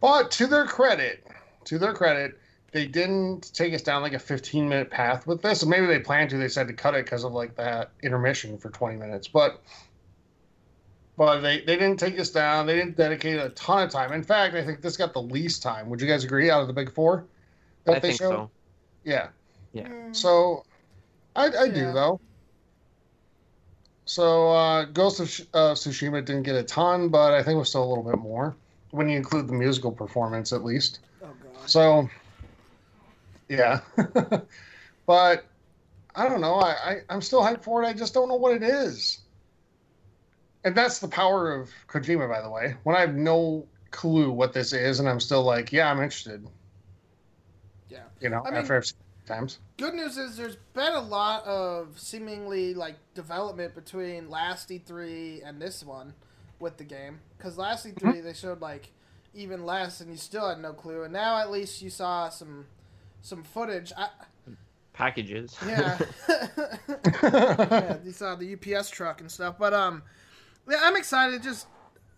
[0.00, 1.26] But to their credit,
[1.64, 2.38] to their credit,
[2.72, 5.62] they didn't take us down like a 15 minute path with this.
[5.62, 6.36] And maybe they planned to.
[6.36, 9.28] They said to cut it because of like that intermission for 20 minutes.
[9.28, 9.62] But
[11.16, 12.66] but they, they didn't take us down.
[12.66, 14.12] They didn't dedicate a ton of time.
[14.12, 15.88] In fact, I think this got the least time.
[15.88, 17.24] Would you guys agree out of the big four?
[17.88, 18.50] I think so.
[19.04, 19.28] Yeah.
[19.72, 19.88] Yeah.
[19.88, 20.64] Mm, So
[21.34, 22.20] I, I do though.
[24.04, 27.68] So uh, Ghost of uh, Tsushima didn't get a ton, but I think it was
[27.70, 28.54] still a little bit more
[28.90, 31.00] when you include the musical performance at least.
[31.22, 31.68] oh god.
[31.70, 32.08] So,
[33.48, 33.80] yeah.
[35.06, 35.46] but
[36.14, 36.54] I don't know.
[36.54, 37.86] I, I, I'm still hyped for it.
[37.86, 39.20] I just don't know what it is.
[40.64, 42.74] And that's the power of Kojima, by the way.
[42.82, 46.46] When I have no clue what this is, and I'm still like, yeah, I'm interested.
[47.88, 48.00] Yeah.
[48.20, 49.58] You know, I mean- after I've seen times.
[49.76, 55.60] Good news is there's been a lot of seemingly like development between last E3 and
[55.60, 56.14] this one
[56.58, 57.20] with the game.
[57.36, 58.24] Because last E3 mm-hmm.
[58.24, 58.92] they showed like
[59.34, 61.02] even less, and you still had no clue.
[61.02, 62.66] And now at least you saw some
[63.26, 63.92] some footage.
[63.96, 64.08] I,
[64.92, 65.56] Packages.
[65.66, 65.98] yeah.
[67.22, 69.56] yeah, you saw the UPS truck and stuff.
[69.58, 70.02] But um,
[70.68, 71.42] yeah, I'm excited.
[71.42, 71.66] Just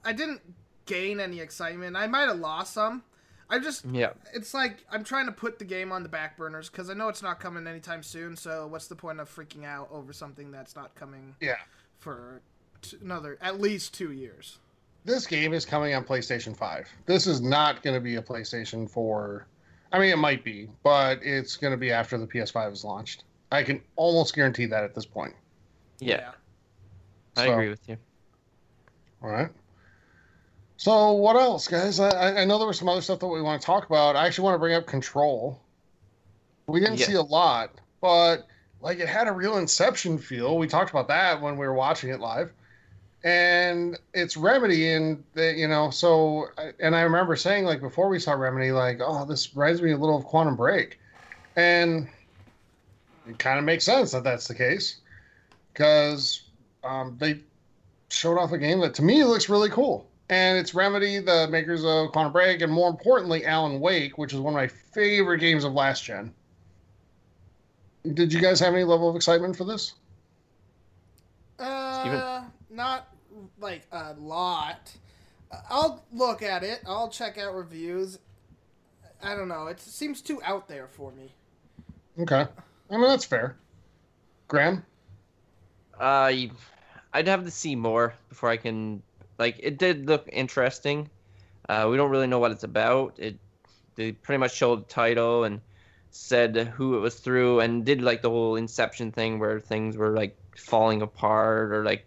[0.05, 0.41] I didn't
[0.87, 1.97] gain any excitement.
[1.97, 3.03] I might have lost some.
[3.51, 4.11] I just yeah.
[4.35, 7.09] it's like I'm trying to put the game on the back burners because I know
[7.09, 8.37] it's not coming anytime soon.
[8.37, 11.57] So what's the point of freaking out over something that's not coming yeah.
[11.99, 12.43] for
[12.83, 14.59] t- another at least two years?
[15.09, 16.89] this game is coming on PlayStation 5.
[17.07, 19.47] This is not going to be a PlayStation 4.
[19.93, 23.25] I mean, it might be, but it's going to be after the PS5 is launched.
[23.51, 25.35] I can almost guarantee that at this point.
[25.99, 26.33] Yeah.
[27.37, 27.97] I So- agree with you.
[29.23, 29.49] All right.
[30.77, 31.99] So, what else, guys?
[31.99, 34.15] I, I know there was some other stuff that we want to talk about.
[34.15, 35.59] I actually want to bring up Control.
[36.69, 37.07] We didn't Yeah.
[37.07, 38.47] see a lot, but
[38.81, 40.57] like it had a real Inception feel.
[40.57, 42.53] We talked about that when we were watching it live.
[43.25, 46.47] And it's Remedy, and the, you know, so
[46.79, 49.97] and I remember saying like before we saw Remedy, like, oh, this reminds me a
[49.97, 51.01] little of Quantum Break,
[51.57, 52.09] and
[53.29, 55.01] it kind of makes sense that that's the case
[55.73, 56.43] because
[56.85, 57.41] um, they
[58.09, 60.09] showed off a game that to me looks really cool.
[60.31, 64.41] And it's Remedy, the makers of Quantum Break, and more importantly, Alan Wake, which is
[64.41, 66.33] one of my favorite games of last gen.
[68.15, 69.95] Did you guys have any level of excitement for this?
[71.59, 72.43] Uh,
[72.79, 73.09] not
[73.61, 74.97] like a lot.
[75.69, 76.81] I'll look at it.
[76.87, 78.19] I'll check out reviews.
[79.23, 79.67] I don't know.
[79.67, 81.35] It seems too out there for me.
[82.19, 82.47] Okay.
[82.91, 83.57] I mean, that's fair.
[84.47, 84.85] Graham?
[85.99, 86.33] Uh,
[87.13, 89.03] I'd have to see more before I can.
[89.39, 91.11] Like, it did look interesting.
[91.69, 93.15] Uh, we don't really know what it's about.
[93.19, 93.39] It
[93.97, 95.61] they pretty much showed the title and
[96.11, 100.11] said who it was through and did like the whole Inception thing where things were
[100.11, 102.05] like falling apart or like.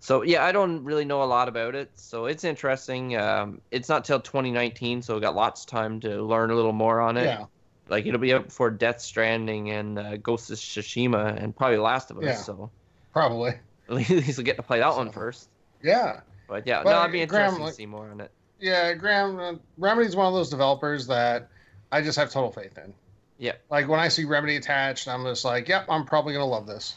[0.00, 1.90] So yeah, I don't really know a lot about it.
[1.94, 3.16] So it's interesting.
[3.16, 6.72] Um, it's not till 2019, so we got lots of time to learn a little
[6.72, 7.24] more on it.
[7.24, 7.46] Yeah.
[7.88, 12.10] Like it'll be up before Death Stranding and uh, Ghost of Tsushima and probably Last
[12.10, 12.24] of Us.
[12.24, 12.34] Yeah.
[12.34, 12.70] So
[13.12, 13.50] Probably.
[13.88, 15.48] at least we'll get to play that one So- first.
[15.82, 16.20] Yeah.
[16.48, 18.30] But yeah, But, no, I'd be Graham, interested like- to see more on it.
[18.60, 21.48] Yeah, Graham, uh, Remedy's one of those developers that
[21.92, 22.92] I just have total faith in.
[23.38, 23.52] Yeah.
[23.70, 26.96] Like when I see Remedy attached, I'm just like, yep, I'm probably gonna love this.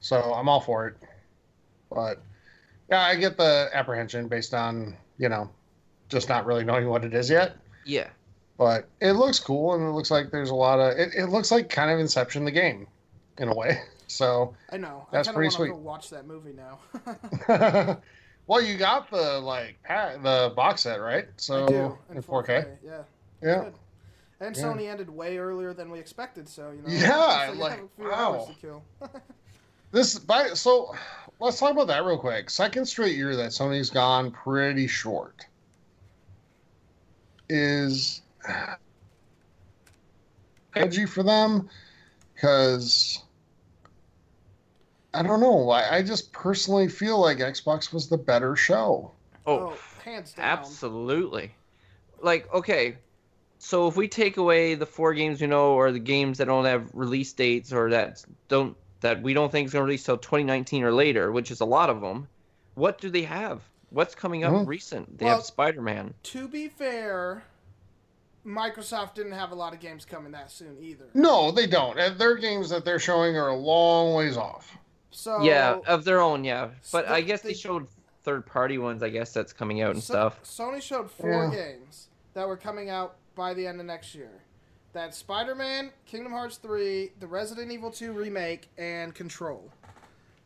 [0.00, 0.96] So I'm all for it.
[1.90, 2.20] But
[2.90, 5.50] yeah, I get the apprehension based on you know
[6.08, 7.56] just not really knowing what it is yet.
[7.84, 8.08] Yeah,
[8.58, 10.98] But it looks cool, and it looks like there's a lot of.
[10.98, 12.86] It, it looks like kind of Inception the game,
[13.38, 13.80] in a way.
[14.10, 15.06] So I know.
[15.12, 15.70] That's I pretty sweet.
[15.70, 16.78] want go watch that movie now.
[18.46, 21.26] well, you got the like pa- the box set, right?
[21.36, 22.78] So I do in 4K.
[22.82, 23.02] Yeah.
[23.42, 23.64] Yeah.
[23.64, 23.74] Good.
[24.40, 24.62] And Yeah.
[24.62, 26.88] Sony ended way earlier than we expected, so you know.
[26.88, 29.10] Yeah, it's like, have a few wow.
[29.94, 30.18] Hours to kill.
[30.18, 30.94] This by so
[31.40, 32.50] let's talk about that real quick.
[32.50, 35.46] Second straight year that Sony's gone pretty short.
[37.48, 38.22] Is
[40.76, 41.68] edgy for them
[42.34, 43.22] because
[45.14, 45.70] I don't know.
[45.70, 49.12] I, I just personally feel like Xbox was the better show.
[49.46, 50.44] Oh, oh, hands down.
[50.44, 51.54] absolutely.
[52.20, 52.98] Like, okay,
[53.58, 56.66] so if we take away the four games you know, or the games that don't
[56.66, 60.18] have release dates, or that don't that we don't think is going to release till
[60.18, 62.28] 2019 or later, which is a lot of them,
[62.74, 63.60] what do they have?
[63.90, 64.66] What's coming up Mhm.
[64.66, 65.18] recent?
[65.18, 66.14] They Well- have Spider-Man.
[66.24, 67.42] To be fair,
[68.46, 71.06] Microsoft didn't have a lot of games coming that soon either.
[71.14, 71.98] No, they don't.
[71.98, 74.78] And their games that they're showing are a long ways off.
[75.10, 76.68] So yeah, of their own, yeah.
[76.92, 77.86] But So I guess they they- showed
[78.24, 79.02] third-party ones.
[79.02, 80.42] I guess that's coming out and So- stuff.
[80.44, 81.50] Sony showed four Yeah.
[81.50, 84.30] games that were coming out by the end of next year.
[84.92, 89.70] That's Spider-Man, Kingdom Hearts 3, the Resident Evil 2 remake, and Control.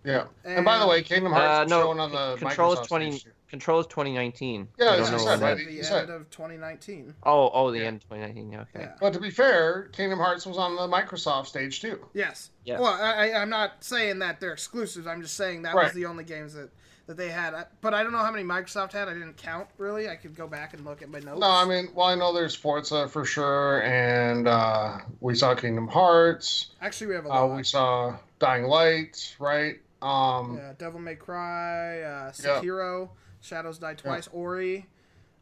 [0.05, 0.25] Yeah.
[0.45, 3.19] And, by the way, Kingdom Hearts Uh, is no, showing on the Control is 20.
[3.19, 3.33] stage.
[3.49, 4.67] Control is 2019.
[4.79, 5.67] Yeah, I that's don't what know I said, that- right?
[5.69, 7.15] the end said- of 2019.
[7.23, 7.85] Oh, oh, the Yeah.
[7.85, 8.55] end 2019.
[8.55, 8.69] Okay.
[8.81, 8.93] Yeah.
[8.99, 12.05] But to be fair, Kingdom Hearts was on the Microsoft stage too.
[12.15, 12.51] Yes.
[12.65, 12.81] Yeah.
[12.81, 15.07] Well, I, I- I'm not saying that they're exclusives.
[15.07, 16.71] I'm just saying that was the only games that,
[17.17, 17.67] that they had.
[17.83, 19.09] But I don't know how many Microsoft had.
[19.09, 20.09] I didn't count really.
[20.09, 21.41] I could go back and look at my notes.
[21.41, 25.89] No, I mean, well, I know there's Forza for sure, and uh, we saw Kingdom
[25.89, 26.71] Hearts.
[26.81, 27.57] actually, we have a Uh, lot.
[27.57, 29.77] we saw Dying Light, right?
[30.01, 33.07] Um, yeah, Devil May Cry, uh, Yeah.
[33.41, 34.87] Shadows Die Twice, Ori,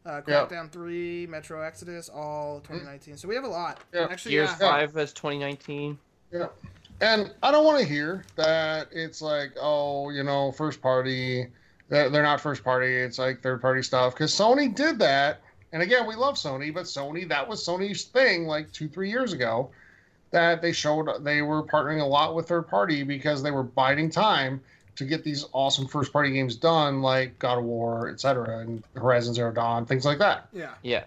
[0.06, 0.46] uh, Yeah.
[0.46, 3.16] Crackdown 3, Metro Exodus, all 2019.
[3.16, 3.78] So we have a lot.
[3.92, 4.08] Yeah.
[4.10, 4.56] Actually, Gears yeah.
[4.56, 5.98] Five is 2019.
[6.32, 6.46] Yeah.
[7.02, 11.46] And I don't want to hear that it's like, oh, you know, first party.
[11.90, 12.96] They're they're not first party.
[12.96, 14.14] It's like third party stuff.
[14.14, 15.42] Because Sony did that.
[15.72, 19.32] And again, we love Sony, but Sony, that was Sony's thing like two, three years
[19.32, 19.70] ago.
[20.32, 24.10] That they showed they were partnering a lot with third party because they were biding
[24.10, 24.60] time
[24.96, 29.34] to get these awesome first party games done, like God of War, etc., and Horizon
[29.34, 30.48] Zero Dawn, things like that.
[30.52, 30.74] Yeah.
[30.82, 31.04] Yeah.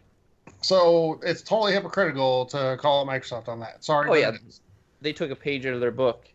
[0.62, 3.84] So it's totally hypocritical to call out Microsoft on that.
[3.84, 4.10] Sorry.
[4.10, 4.38] Oh, yeah.
[5.02, 6.26] They took a page out of their book.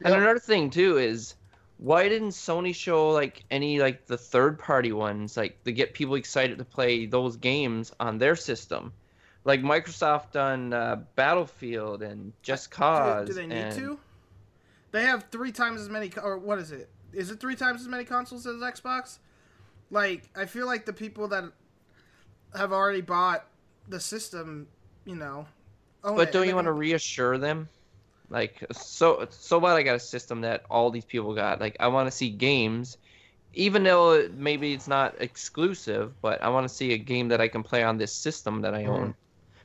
[0.00, 0.18] And Yep.
[0.18, 1.34] another thing too is
[1.78, 6.16] why didn't Sony show like any like the third party ones like to get people
[6.16, 8.92] excited to play those games on their system?
[9.44, 13.28] Like Microsoft on uh, Battlefield and Just Cause.
[13.28, 13.98] Do, do they need and- to?
[14.90, 16.88] They have three times as many, or what is it?
[17.12, 19.18] Is it three times as many consoles as Xbox?
[19.90, 21.44] Like, I feel like the people that
[22.56, 23.46] have already bought
[23.86, 24.66] the system,
[25.04, 25.46] you know,
[26.04, 27.68] own But don't you want to reassure them?
[28.30, 29.72] Like, so so what?
[29.76, 31.60] I got a system that all these people got.
[31.60, 32.98] Like, I want to see games,
[33.54, 37.48] even though maybe it's not exclusive, but I want to see a game that I
[37.48, 39.14] can play on this system that I own.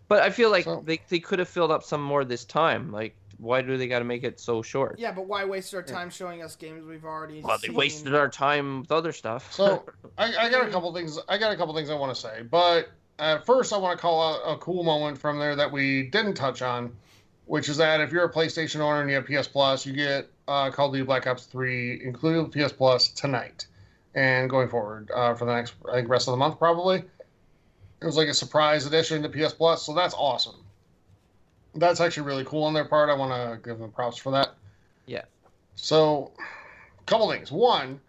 [0.08, 2.92] But I feel like So- they they could have filled up some more this time.
[2.92, 4.98] Like, why do they got to make it so short?
[5.00, 7.76] Yeah, but why waste our time showing us games we've already Well, they seen?
[7.76, 9.52] wasted our time with other stuff.
[9.52, 9.84] So
[10.18, 11.20] I, I got a couple things.
[11.28, 14.02] I got a couple things I want to say, but uh, first I want to
[14.02, 16.96] call out a cool moment from there that we didn't touch on,
[17.46, 20.30] which is that if you're a PlayStation owner and you have PS Plus, you get
[20.48, 23.68] uh, Call of Duty Black Ops 3 included with PS Plus tonight
[24.16, 27.04] and going forward uh, for the next I think rest of the month probably.
[28.02, 30.56] It was like a surprise addition to PS Plus, so that's awesome.
[31.76, 33.10] that's actually really cool on their part.
[33.10, 34.56] I want to give them props for that.
[35.06, 35.24] Yeah.
[35.76, 37.52] So, a couple things.
[37.52, 38.00] One,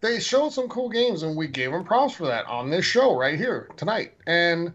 [0.00, 3.16] they showed some cool games, and we gave them props for that on this show
[3.16, 4.14] right here tonight.
[4.26, 4.72] And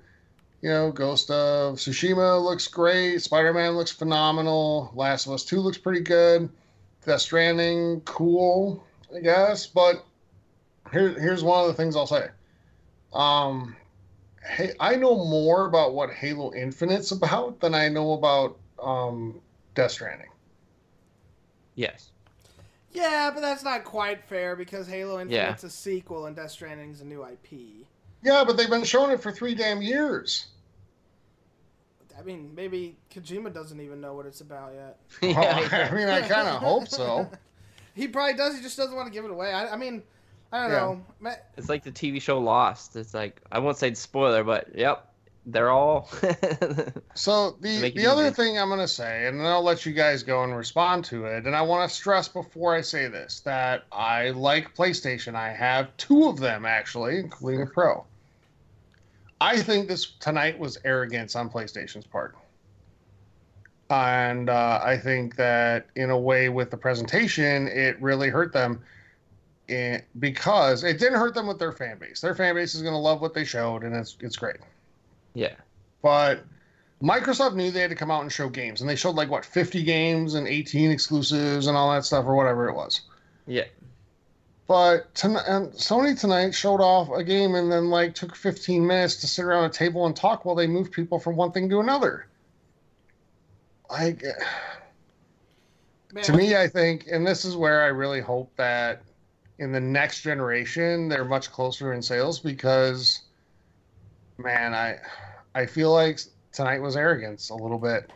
[0.66, 3.22] you know, Ghost of Tsushima looks great.
[3.22, 4.92] Spider Man looks phenomenal.
[4.96, 6.50] Last of Us Two looks pretty good.
[7.06, 8.84] Death Stranding, cool,
[9.16, 9.68] I guess.
[9.68, 10.04] But
[10.92, 12.30] here, here's one of the things I'll say.
[13.14, 13.76] Um,
[14.44, 19.42] hey, I know more about what Halo Infinite's about than I know about um,
[19.76, 20.30] Death Stranding.
[21.76, 22.10] Yes.
[22.92, 27.06] Yeah, but that's not quite fair because Halo Infinite's a sequel and Death Stranding's a
[27.06, 27.86] new IP.
[28.24, 30.48] Yeah, but they've been showing it for three damn years.
[32.18, 34.98] I mean, maybe Kojima doesn't even know what it's about yet.
[35.22, 35.40] yeah.
[35.60, 37.30] Well, oh, I mean, I kind of hope so.
[37.94, 38.56] He probably does.
[38.56, 39.54] He just doesn't want to give it away.
[39.54, 40.04] I, I mean,
[40.52, 40.72] I don't
[41.22, 41.30] Yeah.
[41.30, 41.36] know.
[41.58, 42.96] It's like the TV show Lost.
[42.96, 45.08] It's like I won't say spoiler, but yep,
[45.46, 46.10] they're all.
[47.14, 48.34] So the the other easy.
[48.34, 51.46] thing I'm gonna say, and then I'll let you guys go and respond to it.
[51.46, 55.36] And I want to stress before I say this that I like PlayStation.
[55.36, 58.06] I have two of them actually, including a Pro.
[59.46, 62.36] I think this tonight was arrogance on PlayStation's part,
[63.90, 68.82] and uh, I think that in a way with the presentation, it really hurt them.
[69.68, 72.22] In, because it didn't hurt them with their fan base.
[72.22, 74.58] Their fan base is going to love what they showed, and it's it's great
[75.36, 75.54] yeah.
[76.02, 76.44] but
[77.04, 79.46] Microsoft knew they had to come out and show games, and they showed like what
[79.46, 83.02] 50 games and 18 exclusives and all that stuff or whatever it was.
[83.46, 83.66] Yeah.
[84.68, 89.18] But ton- and Sony tonight showed off a game and then like took 15 minutes
[89.18, 91.80] to sit around a table and talk while they moved people from one thing to
[91.80, 92.28] another.
[93.90, 94.24] Like
[96.12, 99.04] man, to me, I think, and this is where I really hope that
[99.60, 103.22] in the next generation they're much closer in sales because,
[104.40, 104.98] man, I
[105.54, 106.20] I feel like
[106.52, 108.12] tonight was arrogance a little bit.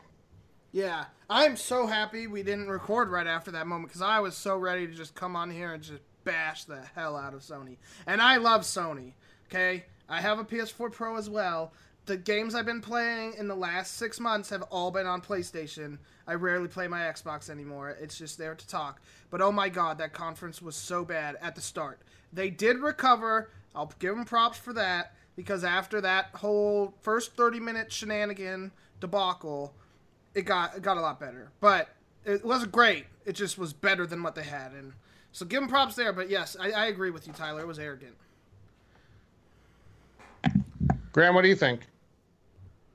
[0.71, 4.57] Yeah, I'm so happy we didn't record right after that moment because I was so
[4.57, 7.77] ready to just come on here and just bash the hell out of Sony.
[8.05, 9.13] And I love Sony.
[9.47, 11.73] Okay, I have a PS4 Pro as well.
[12.05, 15.97] The games I've been playing in the last six months have all been on PlayStation.
[16.27, 17.97] I rarely play my Xbox anymore.
[17.99, 19.01] It's just there to talk.
[19.31, 21.99] But oh my god, that conference was so bad at the start.
[22.31, 23.49] They did recover.
[23.75, 29.73] I'll give them props for that because after that whole first 30 minute shenanigan debacle,
[30.35, 31.51] it got it got a lot better.
[31.59, 31.89] But
[32.23, 33.07] it wasn't great.
[33.25, 34.73] It just was better than what they had.
[34.73, 34.93] And
[35.31, 36.13] so give them props there.
[36.13, 37.61] But yes, I, I agree with you, Tyler.
[37.61, 38.15] It was arrogant.
[41.11, 41.81] Graham, what do you think?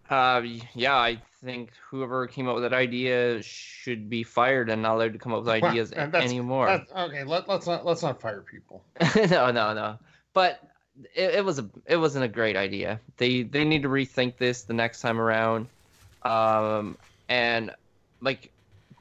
[0.09, 0.43] Uh,
[0.75, 5.13] yeah, I think whoever came up with that idea should be fired and not allowed
[5.15, 6.67] to come up with ideas Well, that's- anymore.
[6.67, 8.83] that's- okay, let, let's not let's not fire people.
[9.17, 9.99] no, no, no.
[10.33, 10.61] But
[11.15, 13.01] it, it was a it wasn't a great idea.
[13.17, 15.67] They they need to rethink this the next time around.
[16.23, 16.97] Um,
[17.29, 17.71] and
[18.21, 18.51] like,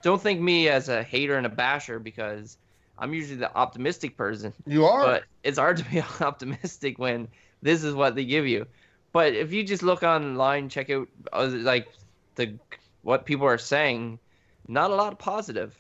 [0.02, 2.58] don't think me as a hater and a basher because
[2.98, 4.54] I'm usually the optimistic person.
[4.66, 5.04] You are.
[5.06, 7.28] But it's hard to be optimistic when
[7.62, 8.66] this is what they give you.
[9.12, 11.88] But if you just look online, check out uh, like
[12.36, 12.56] the
[13.04, 14.20] what people are saying,
[14.68, 15.76] not a lot of positive,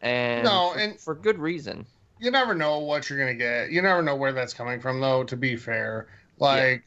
[0.00, 1.86] and No, for, and- for good reason.
[2.20, 3.70] you never know what you're gonna get.
[3.70, 5.24] You never know where that's coming from, though.
[5.24, 6.84] To be fair, like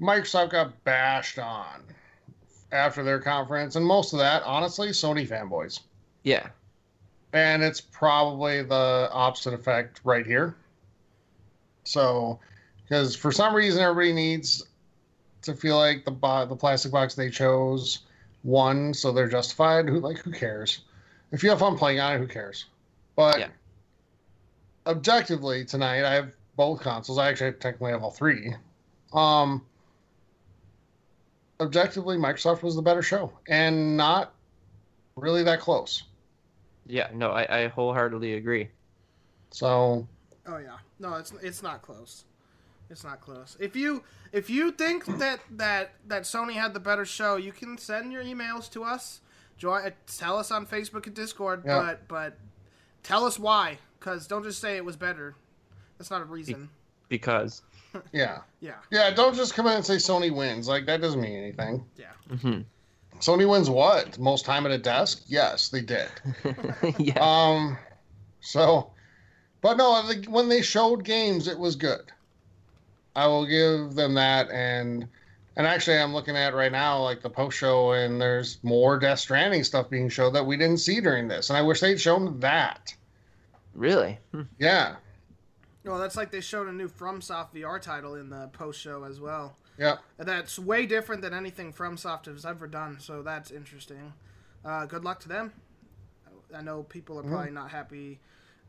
[0.00, 1.82] Microsoft got bashed on
[2.72, 5.80] after their conference, and most of that, honestly, Sony fanboys.
[6.22, 6.48] Yeah.
[7.32, 10.56] And it's probably the opposite effect right here.
[11.84, 12.38] So,
[12.82, 14.66] because for some reason everybody needs
[15.42, 18.00] to feel like the bo- the plastic box they chose
[18.44, 19.88] won, so they're justified.
[19.88, 20.80] Who like who cares?
[21.32, 22.66] If you have fun playing on it, who cares?
[23.16, 23.48] But Yeah.
[24.86, 27.18] objectively, tonight I have both consoles.
[27.18, 28.54] I actually technically have all three.
[29.12, 29.64] Um,
[31.60, 34.34] objectively, Microsoft was the better show, and not
[35.16, 36.04] really that close.
[36.86, 38.68] Yeah, no, I, I wholeheartedly agree.
[39.50, 40.06] So
[40.46, 42.24] Oh yeah, no, it's it's not close.
[42.88, 43.56] It's not close.
[43.58, 47.78] If you if you think that that that Sony had the better show, you can
[47.78, 49.20] send your emails to us.
[49.58, 51.80] Join, tell us on Facebook and Discord, Yeah.
[51.80, 52.36] but but
[53.02, 53.78] tell us why.
[54.00, 55.34] Cause don't just say it was better.
[55.98, 56.68] That's not a reason.
[57.08, 57.62] Because
[58.12, 58.40] yeah.
[58.60, 60.68] Yeah, Yeah, don't just come in and say Sony wins.
[60.68, 61.84] Like that doesn't mean anything.
[61.96, 62.06] yeah.
[62.30, 62.64] Mhm.
[63.20, 64.18] Sony wins what?
[64.18, 65.22] Most time at a desk?
[65.26, 66.08] Yes, they did.
[66.98, 67.78] yeah, Um,
[68.40, 68.90] so,
[69.62, 72.12] but no, like, when they showed games, it was good.
[73.14, 75.08] I will give them that, and
[75.56, 79.20] and actually, I'm looking at right now like the post show, and there's more Death
[79.20, 82.38] Stranding stuff being showed that we didn't see during this, and I wish they'd shown
[82.40, 82.94] that.
[83.74, 84.18] really.
[84.32, 84.42] Hmm.
[84.58, 84.96] Yeah,
[85.84, 89.18] Well, that's like they showed a new FromSoft VR title in the post show as
[89.18, 89.56] well.
[89.78, 89.96] Yeah.
[90.18, 94.12] That's way different than anything FromSoft has ever done, so that's interesting.
[94.64, 95.52] uh, good luck to them.
[96.54, 98.20] I know people are probably not happy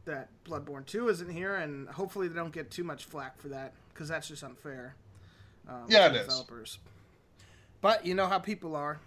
[0.06, 3.74] that Bloodborne 2 isn't here, and hopefully they don't get too much flack for that
[3.94, 4.96] because that's just unfair.
[5.68, 6.22] Um, Yeah, it is.
[6.24, 6.80] developers.
[7.82, 9.00] But you know how people are.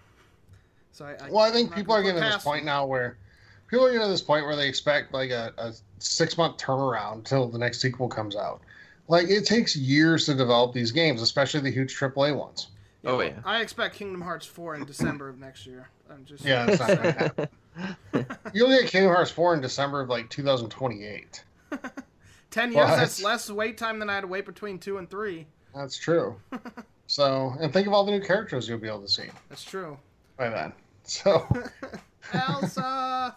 [0.92, 3.16] So I, I Well, I think people are getting to this point now where
[3.68, 7.24] people are getting to this point where they expect like a, a six month turnaround
[7.24, 8.60] till the next sequel comes out.
[9.10, 12.68] Like it takes years to develop these games, especially the huge AAA ones.
[13.04, 13.40] Oh, well, yeah.
[13.44, 15.88] I expect Kingdom Hearts 4 in December of next year.
[16.08, 17.48] I'm just Yeah, that's not gonna happen.
[18.54, 21.42] You'll get Kingdom Hearts 4 in December of like 2028.
[22.52, 22.96] 10 years, What?
[22.96, 25.44] that's less wait time than I had to wait between 2 and 3.
[25.74, 26.36] That's true.
[27.08, 29.98] so, and think of all the new characters you'll be able to see That's true.
[30.36, 30.72] by then.
[31.02, 31.48] So,
[32.32, 33.34] Elsa!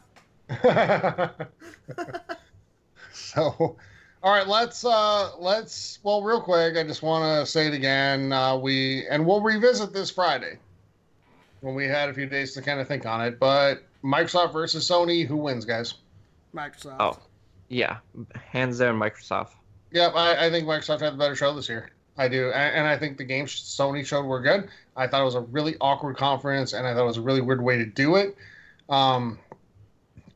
[3.12, 3.76] so,
[4.24, 8.32] all right, let's uh let's well, real quick, I just want to say it again.
[8.32, 10.58] Uh, we and we'll revisit this Friday
[11.60, 13.38] when we had a few days to kind of think on it.
[13.38, 15.96] But Microsoft versus Sony, who wins, guys?
[16.56, 16.96] Microsoft.
[17.00, 17.20] Oh,
[17.68, 17.98] yeah,
[18.50, 19.52] hands down Microsoft.
[19.92, 21.90] Yep, I, I think Microsoft had the better show this year.
[22.18, 24.70] I do, and, and I think the games Sony showed were good.
[24.96, 27.42] I thought it was a really awkward conference, and I thought it was a really
[27.42, 28.38] weird way to do it.
[28.90, 29.40] Um,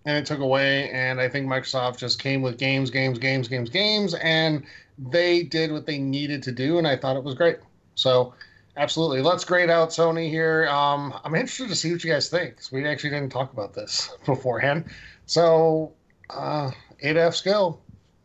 [0.08, 3.70] and it took away, and I think Microsoft just came with games, games, games, games,
[3.70, 4.64] games, and
[4.98, 7.58] they did what they needed to do, and I thought it was great.
[7.96, 8.34] So,
[8.78, 10.66] absolutely, let's grade out Sony here.
[10.70, 12.56] Um, I'm interested to see what you guys think.
[12.56, 14.86] 'cause we actually didn't talk about this beforehand.
[15.26, 15.92] So,
[16.30, 16.72] uh,
[17.04, 17.82] 8F skill.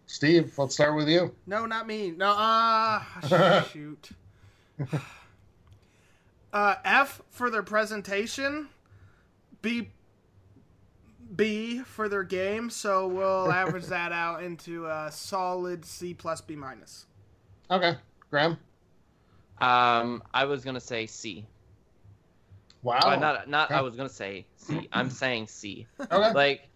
[0.06, 1.34] Steve, let's start with you.
[1.48, 2.12] No, not me.
[2.12, 4.08] No, ah, shoot.
[6.52, 8.68] Uh, F for their presentation.
[9.62, 9.88] B.
[11.36, 12.70] B for their game.
[12.70, 17.06] So we'll average that out into a solid C plus B minus.
[17.70, 17.96] Okay,
[18.30, 18.58] Graham.
[19.60, 21.46] Um, I was gonna say C.
[22.82, 22.98] Wow.
[23.02, 23.70] Uh, not not.
[23.70, 24.88] I was gonna say C.
[24.92, 25.86] I'm saying C.
[26.00, 26.32] okay.
[26.32, 26.68] like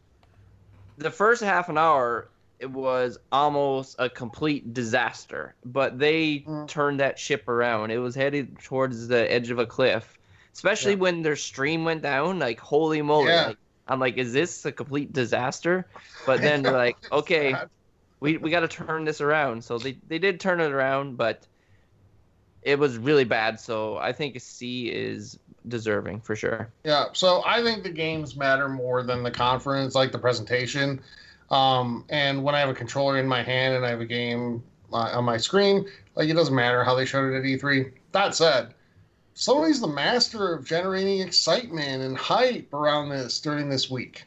[0.99, 2.29] the first half an hour
[2.59, 6.67] it was almost a complete disaster but they Mm.
[6.67, 10.17] turned that ship around it was headed towards the edge of a cliff
[10.55, 11.01] especially Yeah.
[11.01, 13.49] when their stream went down like holy moly Yeah.
[13.49, 13.59] like,
[13.89, 15.87] i'm like is this a complete disaster
[16.27, 17.55] but then they're like okay
[18.21, 21.47] we, we got to turn this around so they, they did turn it around but
[22.63, 27.07] it was really bad so i think a c is deserving for sure Yeah.
[27.13, 31.01] So I think the games matter more than the conference, like the presentation.
[31.51, 34.63] Um, and when I have a controller in my hand and I have a game
[34.93, 37.93] uh, on my screen, like it doesn't matter how they showed it at E3.
[38.13, 38.75] That said,
[39.37, 44.25] Sony's the master of generating excitement and hype around this during this week,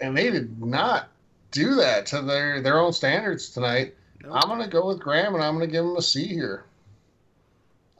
[0.00, 1.10] and they did not
[1.50, 3.94] do that to their their own standards tonight.
[4.22, 4.32] Nope.
[4.34, 6.64] I'm gonna go with Graham, and I'm gonna give him a C here.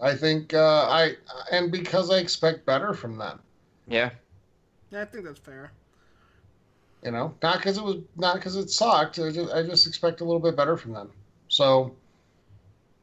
[0.00, 1.16] I think uh, I
[1.52, 3.38] and because I expect better from them.
[3.86, 4.10] yeah
[4.90, 5.72] Yeah, I think that's fair.
[7.04, 9.18] You know, not because it was not because it sucked.
[9.18, 11.10] I just, I just expect a little bit better from them.
[11.48, 11.94] So,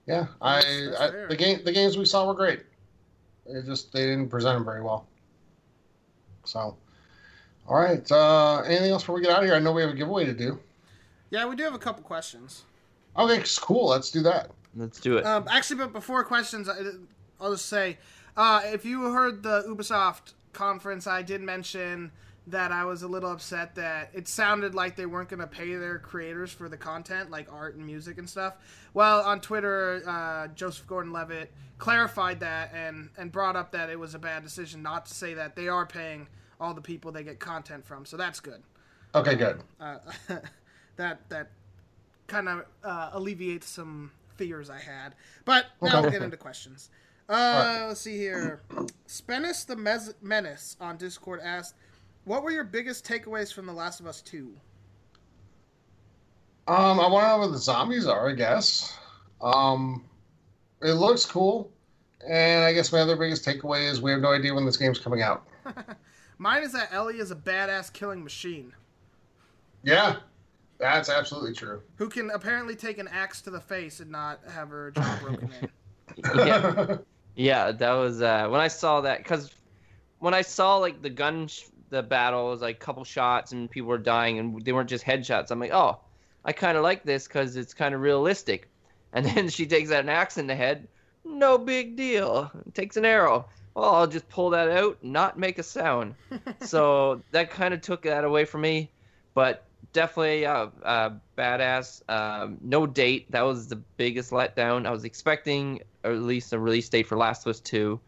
[0.08, 2.62] yeah, I, That's- that's I the game the games we saw were great.
[3.46, 5.08] It just they didn't present them very well.
[6.46, 6.78] So,
[7.68, 8.10] all right.
[8.12, 9.56] Uh, anything else before we get out of here?
[9.56, 10.60] I know we have a giveaway to do.
[11.32, 12.64] Yeah, we do have a couple questions.
[13.18, 13.90] Okay, cool.
[13.90, 14.52] Let's do that.
[14.76, 16.76] let's do it Um, actually, but before questions, I,
[17.40, 17.98] I'll just say,
[18.38, 22.12] uh, if you heard the Ubisoft conference, I did mention
[22.48, 25.76] that I was a little upset that it sounded like they weren't going to pay
[25.76, 28.56] their creators for the content, like art and music and stuff.
[28.94, 34.16] Well, on Twitter, uh, Joseph Gordon-Levitt clarified that and and brought up that it was
[34.16, 36.28] a bad decision not to say that they are paying
[36.60, 38.06] all the people they get content from.
[38.06, 38.62] So that's good.
[39.14, 39.62] Okay, good.
[39.80, 39.98] Uh,
[40.96, 41.52] that that
[42.28, 45.16] kind of uh, alleviates some fears I had.
[45.46, 46.90] But now we'll get into questions.
[47.28, 48.62] Uh, Let's see here.
[49.08, 51.76] Spennis the Mez- Menace on Discord asked,
[52.26, 54.52] "What were your biggest takeaways from The Last of Us 2?
[56.68, 58.30] Um, I want to know what the zombies are.
[58.30, 58.98] I guess.
[59.42, 60.04] Um,
[60.82, 61.72] it looks cool,
[62.28, 65.00] and I guess my other biggest takeaway is we have no idea when this game's
[65.00, 65.46] coming out.
[66.38, 68.74] Mine is that Ellie is a badass killing machine
[69.84, 70.18] Yeah,
[70.80, 71.82] that's absolutely true.
[71.96, 75.50] who can apparently take an axe to the face and not have her jaw broken
[75.62, 75.70] in.
[76.46, 76.98] yeah
[77.36, 79.50] Yeah, that was uh, when I saw that because
[80.20, 83.70] when I saw like the gun, sh- the battle was like a couple shots and
[83.70, 85.52] people were dying and they weren't just headshots.
[85.52, 86.00] I'm like, oh,
[86.44, 88.70] I kind of like this because it's kind of realistic.
[89.14, 90.90] And then she takes out an axe in the head,
[91.24, 92.52] no big deal.
[92.74, 93.48] Takes an arrow.
[93.74, 96.16] Well, I'll just pull that out, not make a sound.
[96.62, 98.92] so that kind of took that away from me.
[99.34, 102.02] But definitely uh, uh, badass.
[102.10, 103.32] Um, no date.
[103.32, 104.86] That was the biggest letdown.
[104.86, 108.00] I was expecting at least a release date for Last of Us 2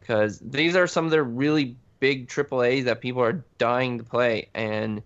[0.00, 4.48] because these are some of their really big AAAs that people are dying to play,
[4.54, 5.00] and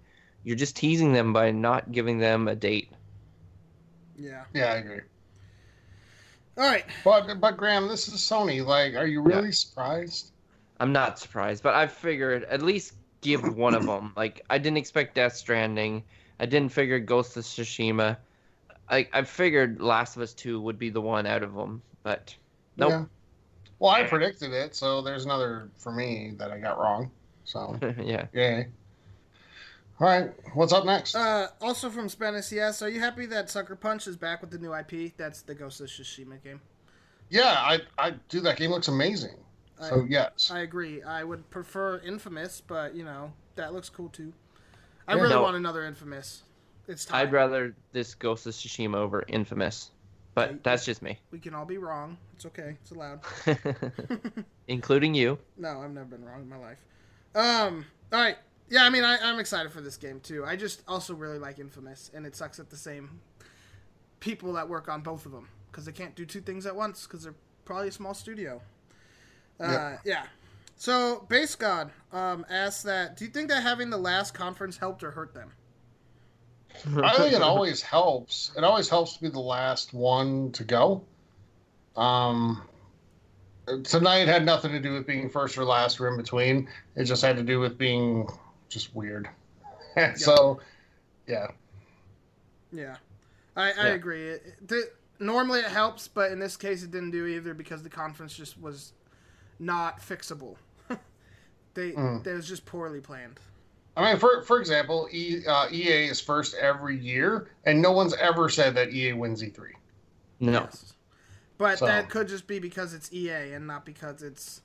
[0.44, 2.90] you're just teasing them by not giving them a date.
[4.18, 4.44] Yeah.
[4.54, 5.00] Yeah, I agree.
[6.56, 6.86] All right.
[7.04, 8.64] But but Graham, this is Sony.
[8.64, 10.30] Like, are you really surprised?
[10.80, 14.14] I'm not surprised, but I figured at least give one of them.
[14.16, 16.02] Like I didn't expect Death Stranding.
[16.40, 18.16] I didn't figure Ghost of Tsushima.
[18.88, 22.34] I I figured Last of Us Two would be the one out of them, but
[22.78, 22.90] nope.
[22.90, 23.04] Yeah.
[23.78, 27.10] Well, I predicted it, so there's another for me that I got wrong.
[27.44, 28.26] So Yeah.
[28.32, 28.68] yay.
[29.98, 31.14] All right, what's up next?
[31.14, 32.82] Uh, also from Spanish, yes.
[32.82, 35.16] Are you happy that Sucker Punch is back with the new IP?
[35.16, 36.60] That's the Ghost of Tsushima game.
[37.30, 38.40] yeah, I I do.
[38.40, 39.36] That game looks amazing.
[39.80, 40.50] So I- yes.
[40.52, 41.02] I agree.
[41.02, 44.32] I would prefer Infamous, but you know that looks cool too.
[45.08, 45.20] I Yeah.
[45.22, 45.42] really No.
[45.42, 46.42] want another Infamous.
[46.88, 47.26] It's time.
[47.26, 49.90] I'd rather this Ghost of Tsushima over Infamous,
[50.36, 52.18] but that's just me, We can all be wrong.
[52.34, 52.76] It's okay.
[52.82, 53.20] It's allowed.
[54.68, 55.38] including you.
[55.56, 56.78] No, I've never been wrong in my life.
[57.34, 57.86] Um.
[58.12, 58.36] All right.
[58.68, 60.44] Yeah, I mean, I, I'm excited for this game too.
[60.44, 63.20] I just also really like Infamous, and it sucks that the same
[64.20, 67.06] people that work on both of them because they can't do two things at once
[67.06, 67.34] because they're
[67.64, 68.60] probably a small studio.
[69.58, 70.00] Uh, Yep.
[70.04, 70.26] Yeah.
[70.76, 73.16] So, Base God um, asks that.
[73.16, 75.52] Do you think that having the last conference helped or hurt them?
[77.02, 78.52] I think it always helps.
[78.56, 81.04] It always helps to be the last one to go.
[81.96, 82.62] Um,
[83.84, 86.68] tonight had nothing to do with being first or last or in between.
[86.94, 88.28] It just had to do with being
[88.68, 89.28] just weird.
[90.16, 90.60] so,
[91.26, 91.48] yeah.
[92.72, 92.96] Yeah,
[93.56, 93.94] I, I Yeah.
[93.94, 94.28] agree.
[94.28, 94.42] It,
[95.18, 98.60] normally it helps, but in this case it didn't do either because the conference just
[98.60, 98.92] was
[99.58, 100.56] not fixable.
[101.74, 102.26] they Mm.
[102.26, 103.40] it was just poorly planned.
[103.96, 108.14] I mean, for for example, e, uh, EA is first every year, and no one's
[108.14, 109.70] ever said that EA wins E E3.
[110.40, 110.52] No.
[110.52, 110.92] Yes.
[111.58, 114.60] But So- that could just be because it's EA and not because it's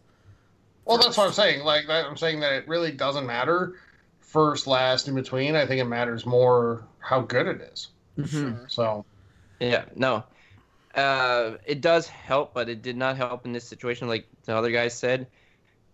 [0.83, 1.63] Well, that's what I'm saying.
[1.63, 3.75] Like that, I'm saying that it really doesn't matter
[4.19, 5.55] first, last, in between.
[5.55, 7.89] I think it matters more how good it is.
[8.29, 8.65] sure.
[8.67, 9.05] So,
[9.59, 10.23] Yeah, no.
[10.95, 14.71] Uh, it does help, but it did not help in this situation, like the other
[14.71, 15.27] guys said.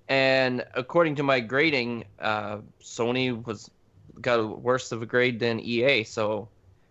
[0.09, 3.69] And according to my grading, uh, Sony was
[4.21, 6.47] got a worse of a grade than EA, so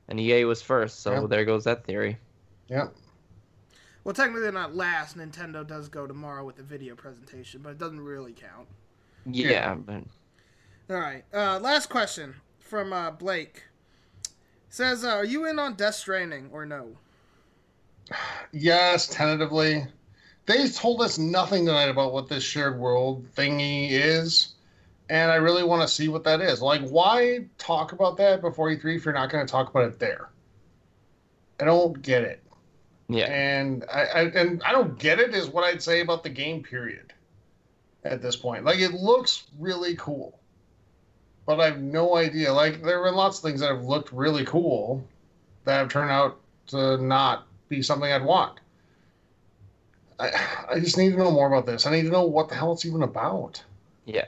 [0.09, 1.27] and EA was first, so Yeah.
[1.27, 2.19] there goes that theory.
[2.69, 2.89] yeah.
[4.05, 5.19] Well, technically they're not last.
[5.19, 8.69] Nintendo does go tomorrow with the video presentation, but it doesn't really count.
[9.25, 9.75] Yeah, Yeah.
[9.75, 10.05] but
[10.89, 11.25] All right.
[11.35, 13.65] Uh, last question from uh, Blake.
[14.69, 16.97] Says, uh, are you in on Death Stranding or no?
[18.53, 19.85] Yes, tentatively.
[20.47, 24.55] They told us nothing tonight about what this shared world thingy is,
[25.09, 26.63] and I really want to see what that is.
[26.63, 29.99] Like, why talk about that before E3 if you're not going to talk about it
[29.99, 30.31] there?
[31.59, 32.43] I don't get it,
[33.09, 36.31] yeah, and I, I and I don't get it is what I'd say about the
[36.31, 36.63] game.
[36.63, 37.13] Period.
[38.05, 40.39] At this point, like it looks really cool,
[41.45, 42.53] but I have no idea.
[42.53, 45.05] Like there have been lots of things that have looked really cool
[45.65, 46.39] that have turned out
[46.69, 48.61] to not be something I'd want.
[50.19, 50.31] I,
[50.71, 51.87] I just need to know more about this.
[51.87, 53.63] I need to know what the hell it's even about.
[54.05, 54.27] yeah.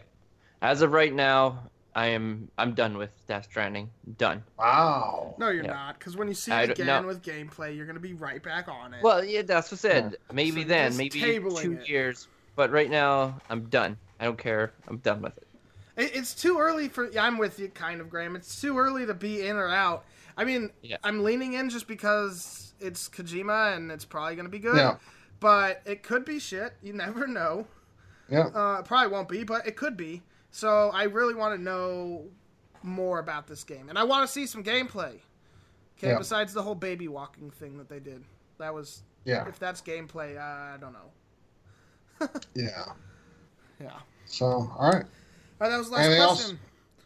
[0.61, 1.61] As of right now,
[1.95, 3.91] I am I'm done with Death Stranding.
[4.18, 4.43] Done.
[4.59, 5.36] Wow.
[5.39, 5.72] No, you're Yeah.
[5.72, 7.07] not, because when you see I it again no.
[7.07, 9.03] with gameplay, you're gonna be right back on it.
[9.03, 10.16] Well, yeah, that's what I said.
[10.32, 11.89] Maybe So then, maybe two it.
[11.89, 12.26] years.
[12.57, 13.97] But right now, I'm done.
[14.18, 14.72] I don't care.
[14.89, 15.47] I'm done with it.
[15.97, 17.09] It, it's too early for.
[17.16, 18.34] I'm with you, kind of, Graham.
[18.34, 20.05] It's too early to be in or out.
[20.36, 20.97] I mean, Yeah.
[21.05, 24.76] I'm leaning in just because it's Kojima and it's probably gonna be good.
[25.41, 26.74] But it could be shit.
[26.82, 27.66] You never know.
[28.28, 28.47] Yeah.
[28.49, 30.22] Uh, probably won't be, but it could be.
[30.51, 32.24] So I really want to know
[32.82, 35.18] more about this game, and I want to see some gameplay.
[35.99, 36.18] Okay, Yeah.
[36.18, 38.24] besides the whole baby walking thing that they did,
[38.59, 39.47] that was Yeah.
[39.49, 42.28] if that's gameplay, I don't know.
[42.55, 42.93] Yeah.
[43.80, 43.99] Yeah.
[44.26, 45.05] So, all right.
[45.61, 46.41] All right, that was the last Anything else?
[46.43, 46.59] question.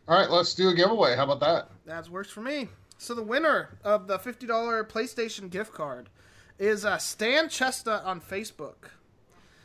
[0.09, 1.14] All right, let's do a giveaway.
[1.16, 1.68] How about that?
[1.87, 2.68] That works for me.
[2.99, 6.09] So the winner of the fifty dollar PlayStation gift card
[6.63, 8.91] is uh, Stan Chestnut on Facebook.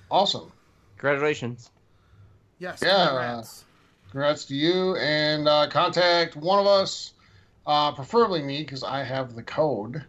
[0.09, 0.51] Awesome.
[0.97, 1.69] Congratulations.
[2.57, 3.65] Yes, Yeah, congrats.
[4.09, 4.95] Congrats to you.
[4.95, 7.13] And uh, contact one of us,
[7.67, 10.03] uh, preferably me, because I have the code.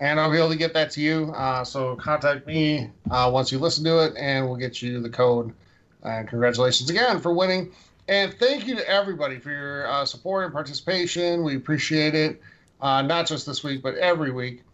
[0.00, 1.32] And I'll be able to get that to you.
[1.32, 5.08] Uh, so contact me uh, once you listen to it, and we'll get you the
[5.08, 5.54] code.
[6.02, 7.70] And congratulations again for winning.
[8.08, 11.44] And thank you to everybody for your uh, support and participation.
[11.44, 12.42] We appreciate it,
[12.80, 14.64] uh, not just this week, but every week.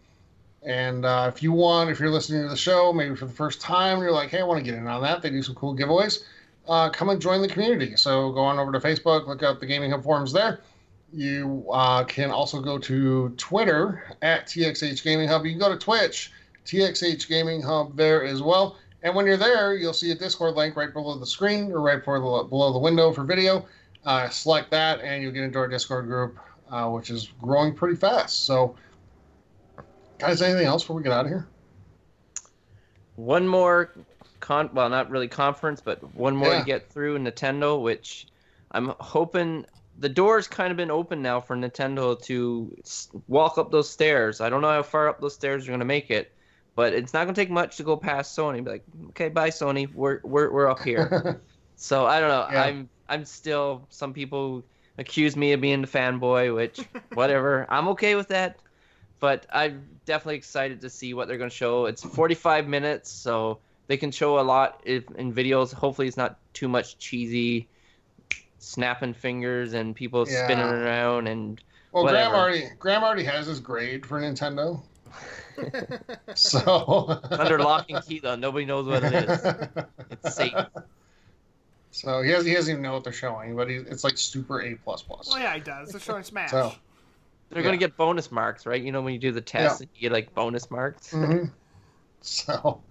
[0.65, 3.61] And uh, if you want, if you're listening to the show, maybe for the first
[3.61, 5.23] time, you're like, hey, I want to get in on that.
[5.23, 6.25] They do some cool giveaways.
[6.69, 7.97] Uh, come and join the community.
[7.97, 10.61] So go on over to Facebook, look up the Gaming Hub forums there.
[11.13, 15.45] You uh, can also go to Twitter at TXH Gaming Hub.
[15.45, 16.33] You can go to Twitch,
[16.65, 18.79] TXH Gaming Hub there as well.
[19.03, 22.03] And when you're there, you'll see a Discord link right below the screen or right
[22.03, 23.67] below the, below the window for video.
[24.05, 26.39] Uh, select that, and you'll get into our Discord group,
[26.71, 28.47] uh, which is growing pretty fast.
[28.47, 28.77] So,
[30.23, 31.47] guys, anything else before we get out of here?
[33.17, 33.93] One more
[34.41, 36.61] con well not really conference, but one more Yeah.
[36.61, 38.27] to get through Nintendo, which
[38.71, 39.67] I'm hoping
[39.99, 42.75] the door's kind of been open now for Nintendo to
[43.29, 44.41] walk up those stairs.
[44.41, 46.33] I don't know how far up those stairs you're going to make it,
[46.75, 48.65] but it's not going to take much to go past Sony.
[48.65, 51.41] Be like, okay, bye Sony, we're we're we're up here.
[51.77, 52.49] so I don't know.
[52.51, 52.63] Yeah.
[52.65, 54.65] I'm I'm still some people
[54.99, 56.81] accuse me of being the fanboy, which
[57.15, 57.67] whatever.
[57.69, 58.57] I'm okay with that.
[59.23, 61.87] But I'm definitely excited to see what they're going to show.
[61.87, 65.73] It's 45 minutes, so they can show a lot if, in videos.
[65.73, 67.69] Hopefully, it's not too much cheesy
[68.59, 70.43] snapping fingers and people Yeah.
[70.45, 71.63] spinning around and
[71.93, 72.31] well, Whatever.
[72.31, 74.83] Graham already Graham already has his grade for Nintendo.
[76.35, 78.35] so under lock and key though.
[78.35, 79.87] Nobody knows what it is.
[80.11, 80.53] It's safe.
[81.93, 84.63] So he has he doesn't even know what they're showing, but he, it's like super
[84.63, 85.29] A plus plus.
[85.29, 85.91] Well, yeah, he does.
[85.91, 86.51] They're showing Smash.
[86.51, 86.73] So
[87.53, 88.83] They're gonna get bonus marks, right?
[88.83, 89.85] You know when you do the test, Yeah.
[89.85, 91.13] and you get like bonus marks.
[91.13, 91.51] Mhm.
[92.23, 92.83] So, all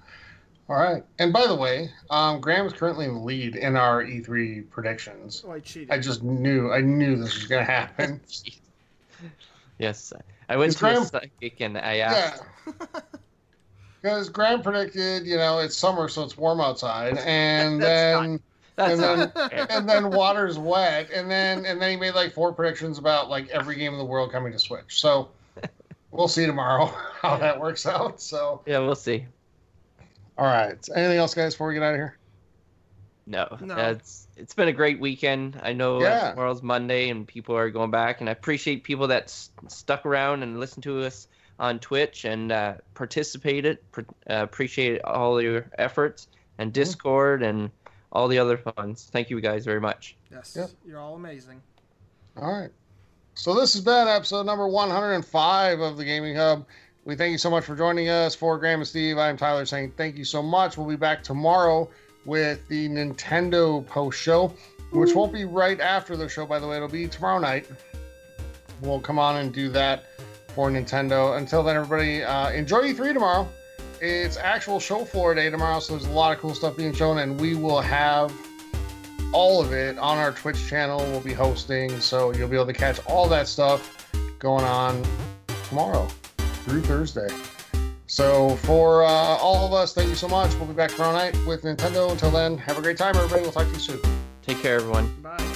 [0.76, 1.04] right.
[1.20, 5.44] And by the way, um, Graham is currently in the lead in our E3 predictions.
[5.48, 5.90] Oh, I cheated.
[5.92, 8.20] I just knew, I knew this was going to happen.
[9.80, 10.14] yes,
[10.50, 12.44] I went Is to a Graham- psychic and I asked.
[12.68, 13.00] Yeah.
[14.02, 18.40] Because Graham predicted, you know, it's summer, so it's warm outside, and That's then
[18.78, 22.34] That's and then not and then water's wet, and then and then he made like
[22.34, 25.00] four predictions about like every game in the world coming to Switch.
[25.02, 25.30] So
[26.12, 26.86] we'll see tomorrow
[27.22, 28.22] how that works out.
[28.22, 29.26] So yeah, we'll see.
[30.38, 32.18] all right, anything else, guys, before we get out of here?
[33.28, 33.76] No, No.
[33.76, 35.60] it's it's been a great weekend.
[35.62, 36.32] I know Yeah.
[36.32, 40.44] tomorrow's Monday and people are going back, and I appreciate people that s- stuck around
[40.44, 41.28] and listened to us
[41.60, 43.78] on Twitch and uh, participated.
[43.92, 47.70] Pr- uh, appreciate all your efforts and Discord and
[48.12, 49.10] all the other funds.
[49.12, 50.16] Thank you guys very much.
[50.32, 50.70] yes, Yep.
[50.86, 51.62] you're all amazing.
[52.38, 52.70] All right.
[53.34, 56.66] So this has been episode number 105 of the Gaming Hub.
[57.06, 58.36] We thank you so much for joining us.
[58.36, 60.78] For Graham and Steve, I'm Tyler saying thank you so much.
[60.78, 61.90] We'll be back tomorrow
[62.26, 64.54] with the Nintendo post show,
[64.92, 66.76] which won't be right after the show, by the way.
[66.76, 67.66] It'll be tomorrow night.
[68.82, 70.06] We'll come on and do that
[70.50, 71.38] for Nintendo.
[71.38, 73.48] Until then, everybody, uh, enjoy E3 tomorrow.
[74.02, 77.20] It's actual show floor day tomorrow, so there's a lot of cool stuff being shown,
[77.20, 78.34] and we will have
[79.32, 80.98] all of it on our Twitch channel.
[81.12, 85.06] We'll be hosting, so you'll be able to catch all that stuff going on
[85.70, 86.08] tomorrow
[86.66, 87.30] through Thursday.
[88.08, 90.52] So for uh, all of us, thank you so much.
[90.56, 92.12] We'll be back tomorrow night with Nintendo.
[92.12, 93.44] Until then, have a great time, everybody.
[93.44, 94.00] We'll talk to you soon.
[94.42, 95.14] Take care, everyone.
[95.22, 95.51] Bye.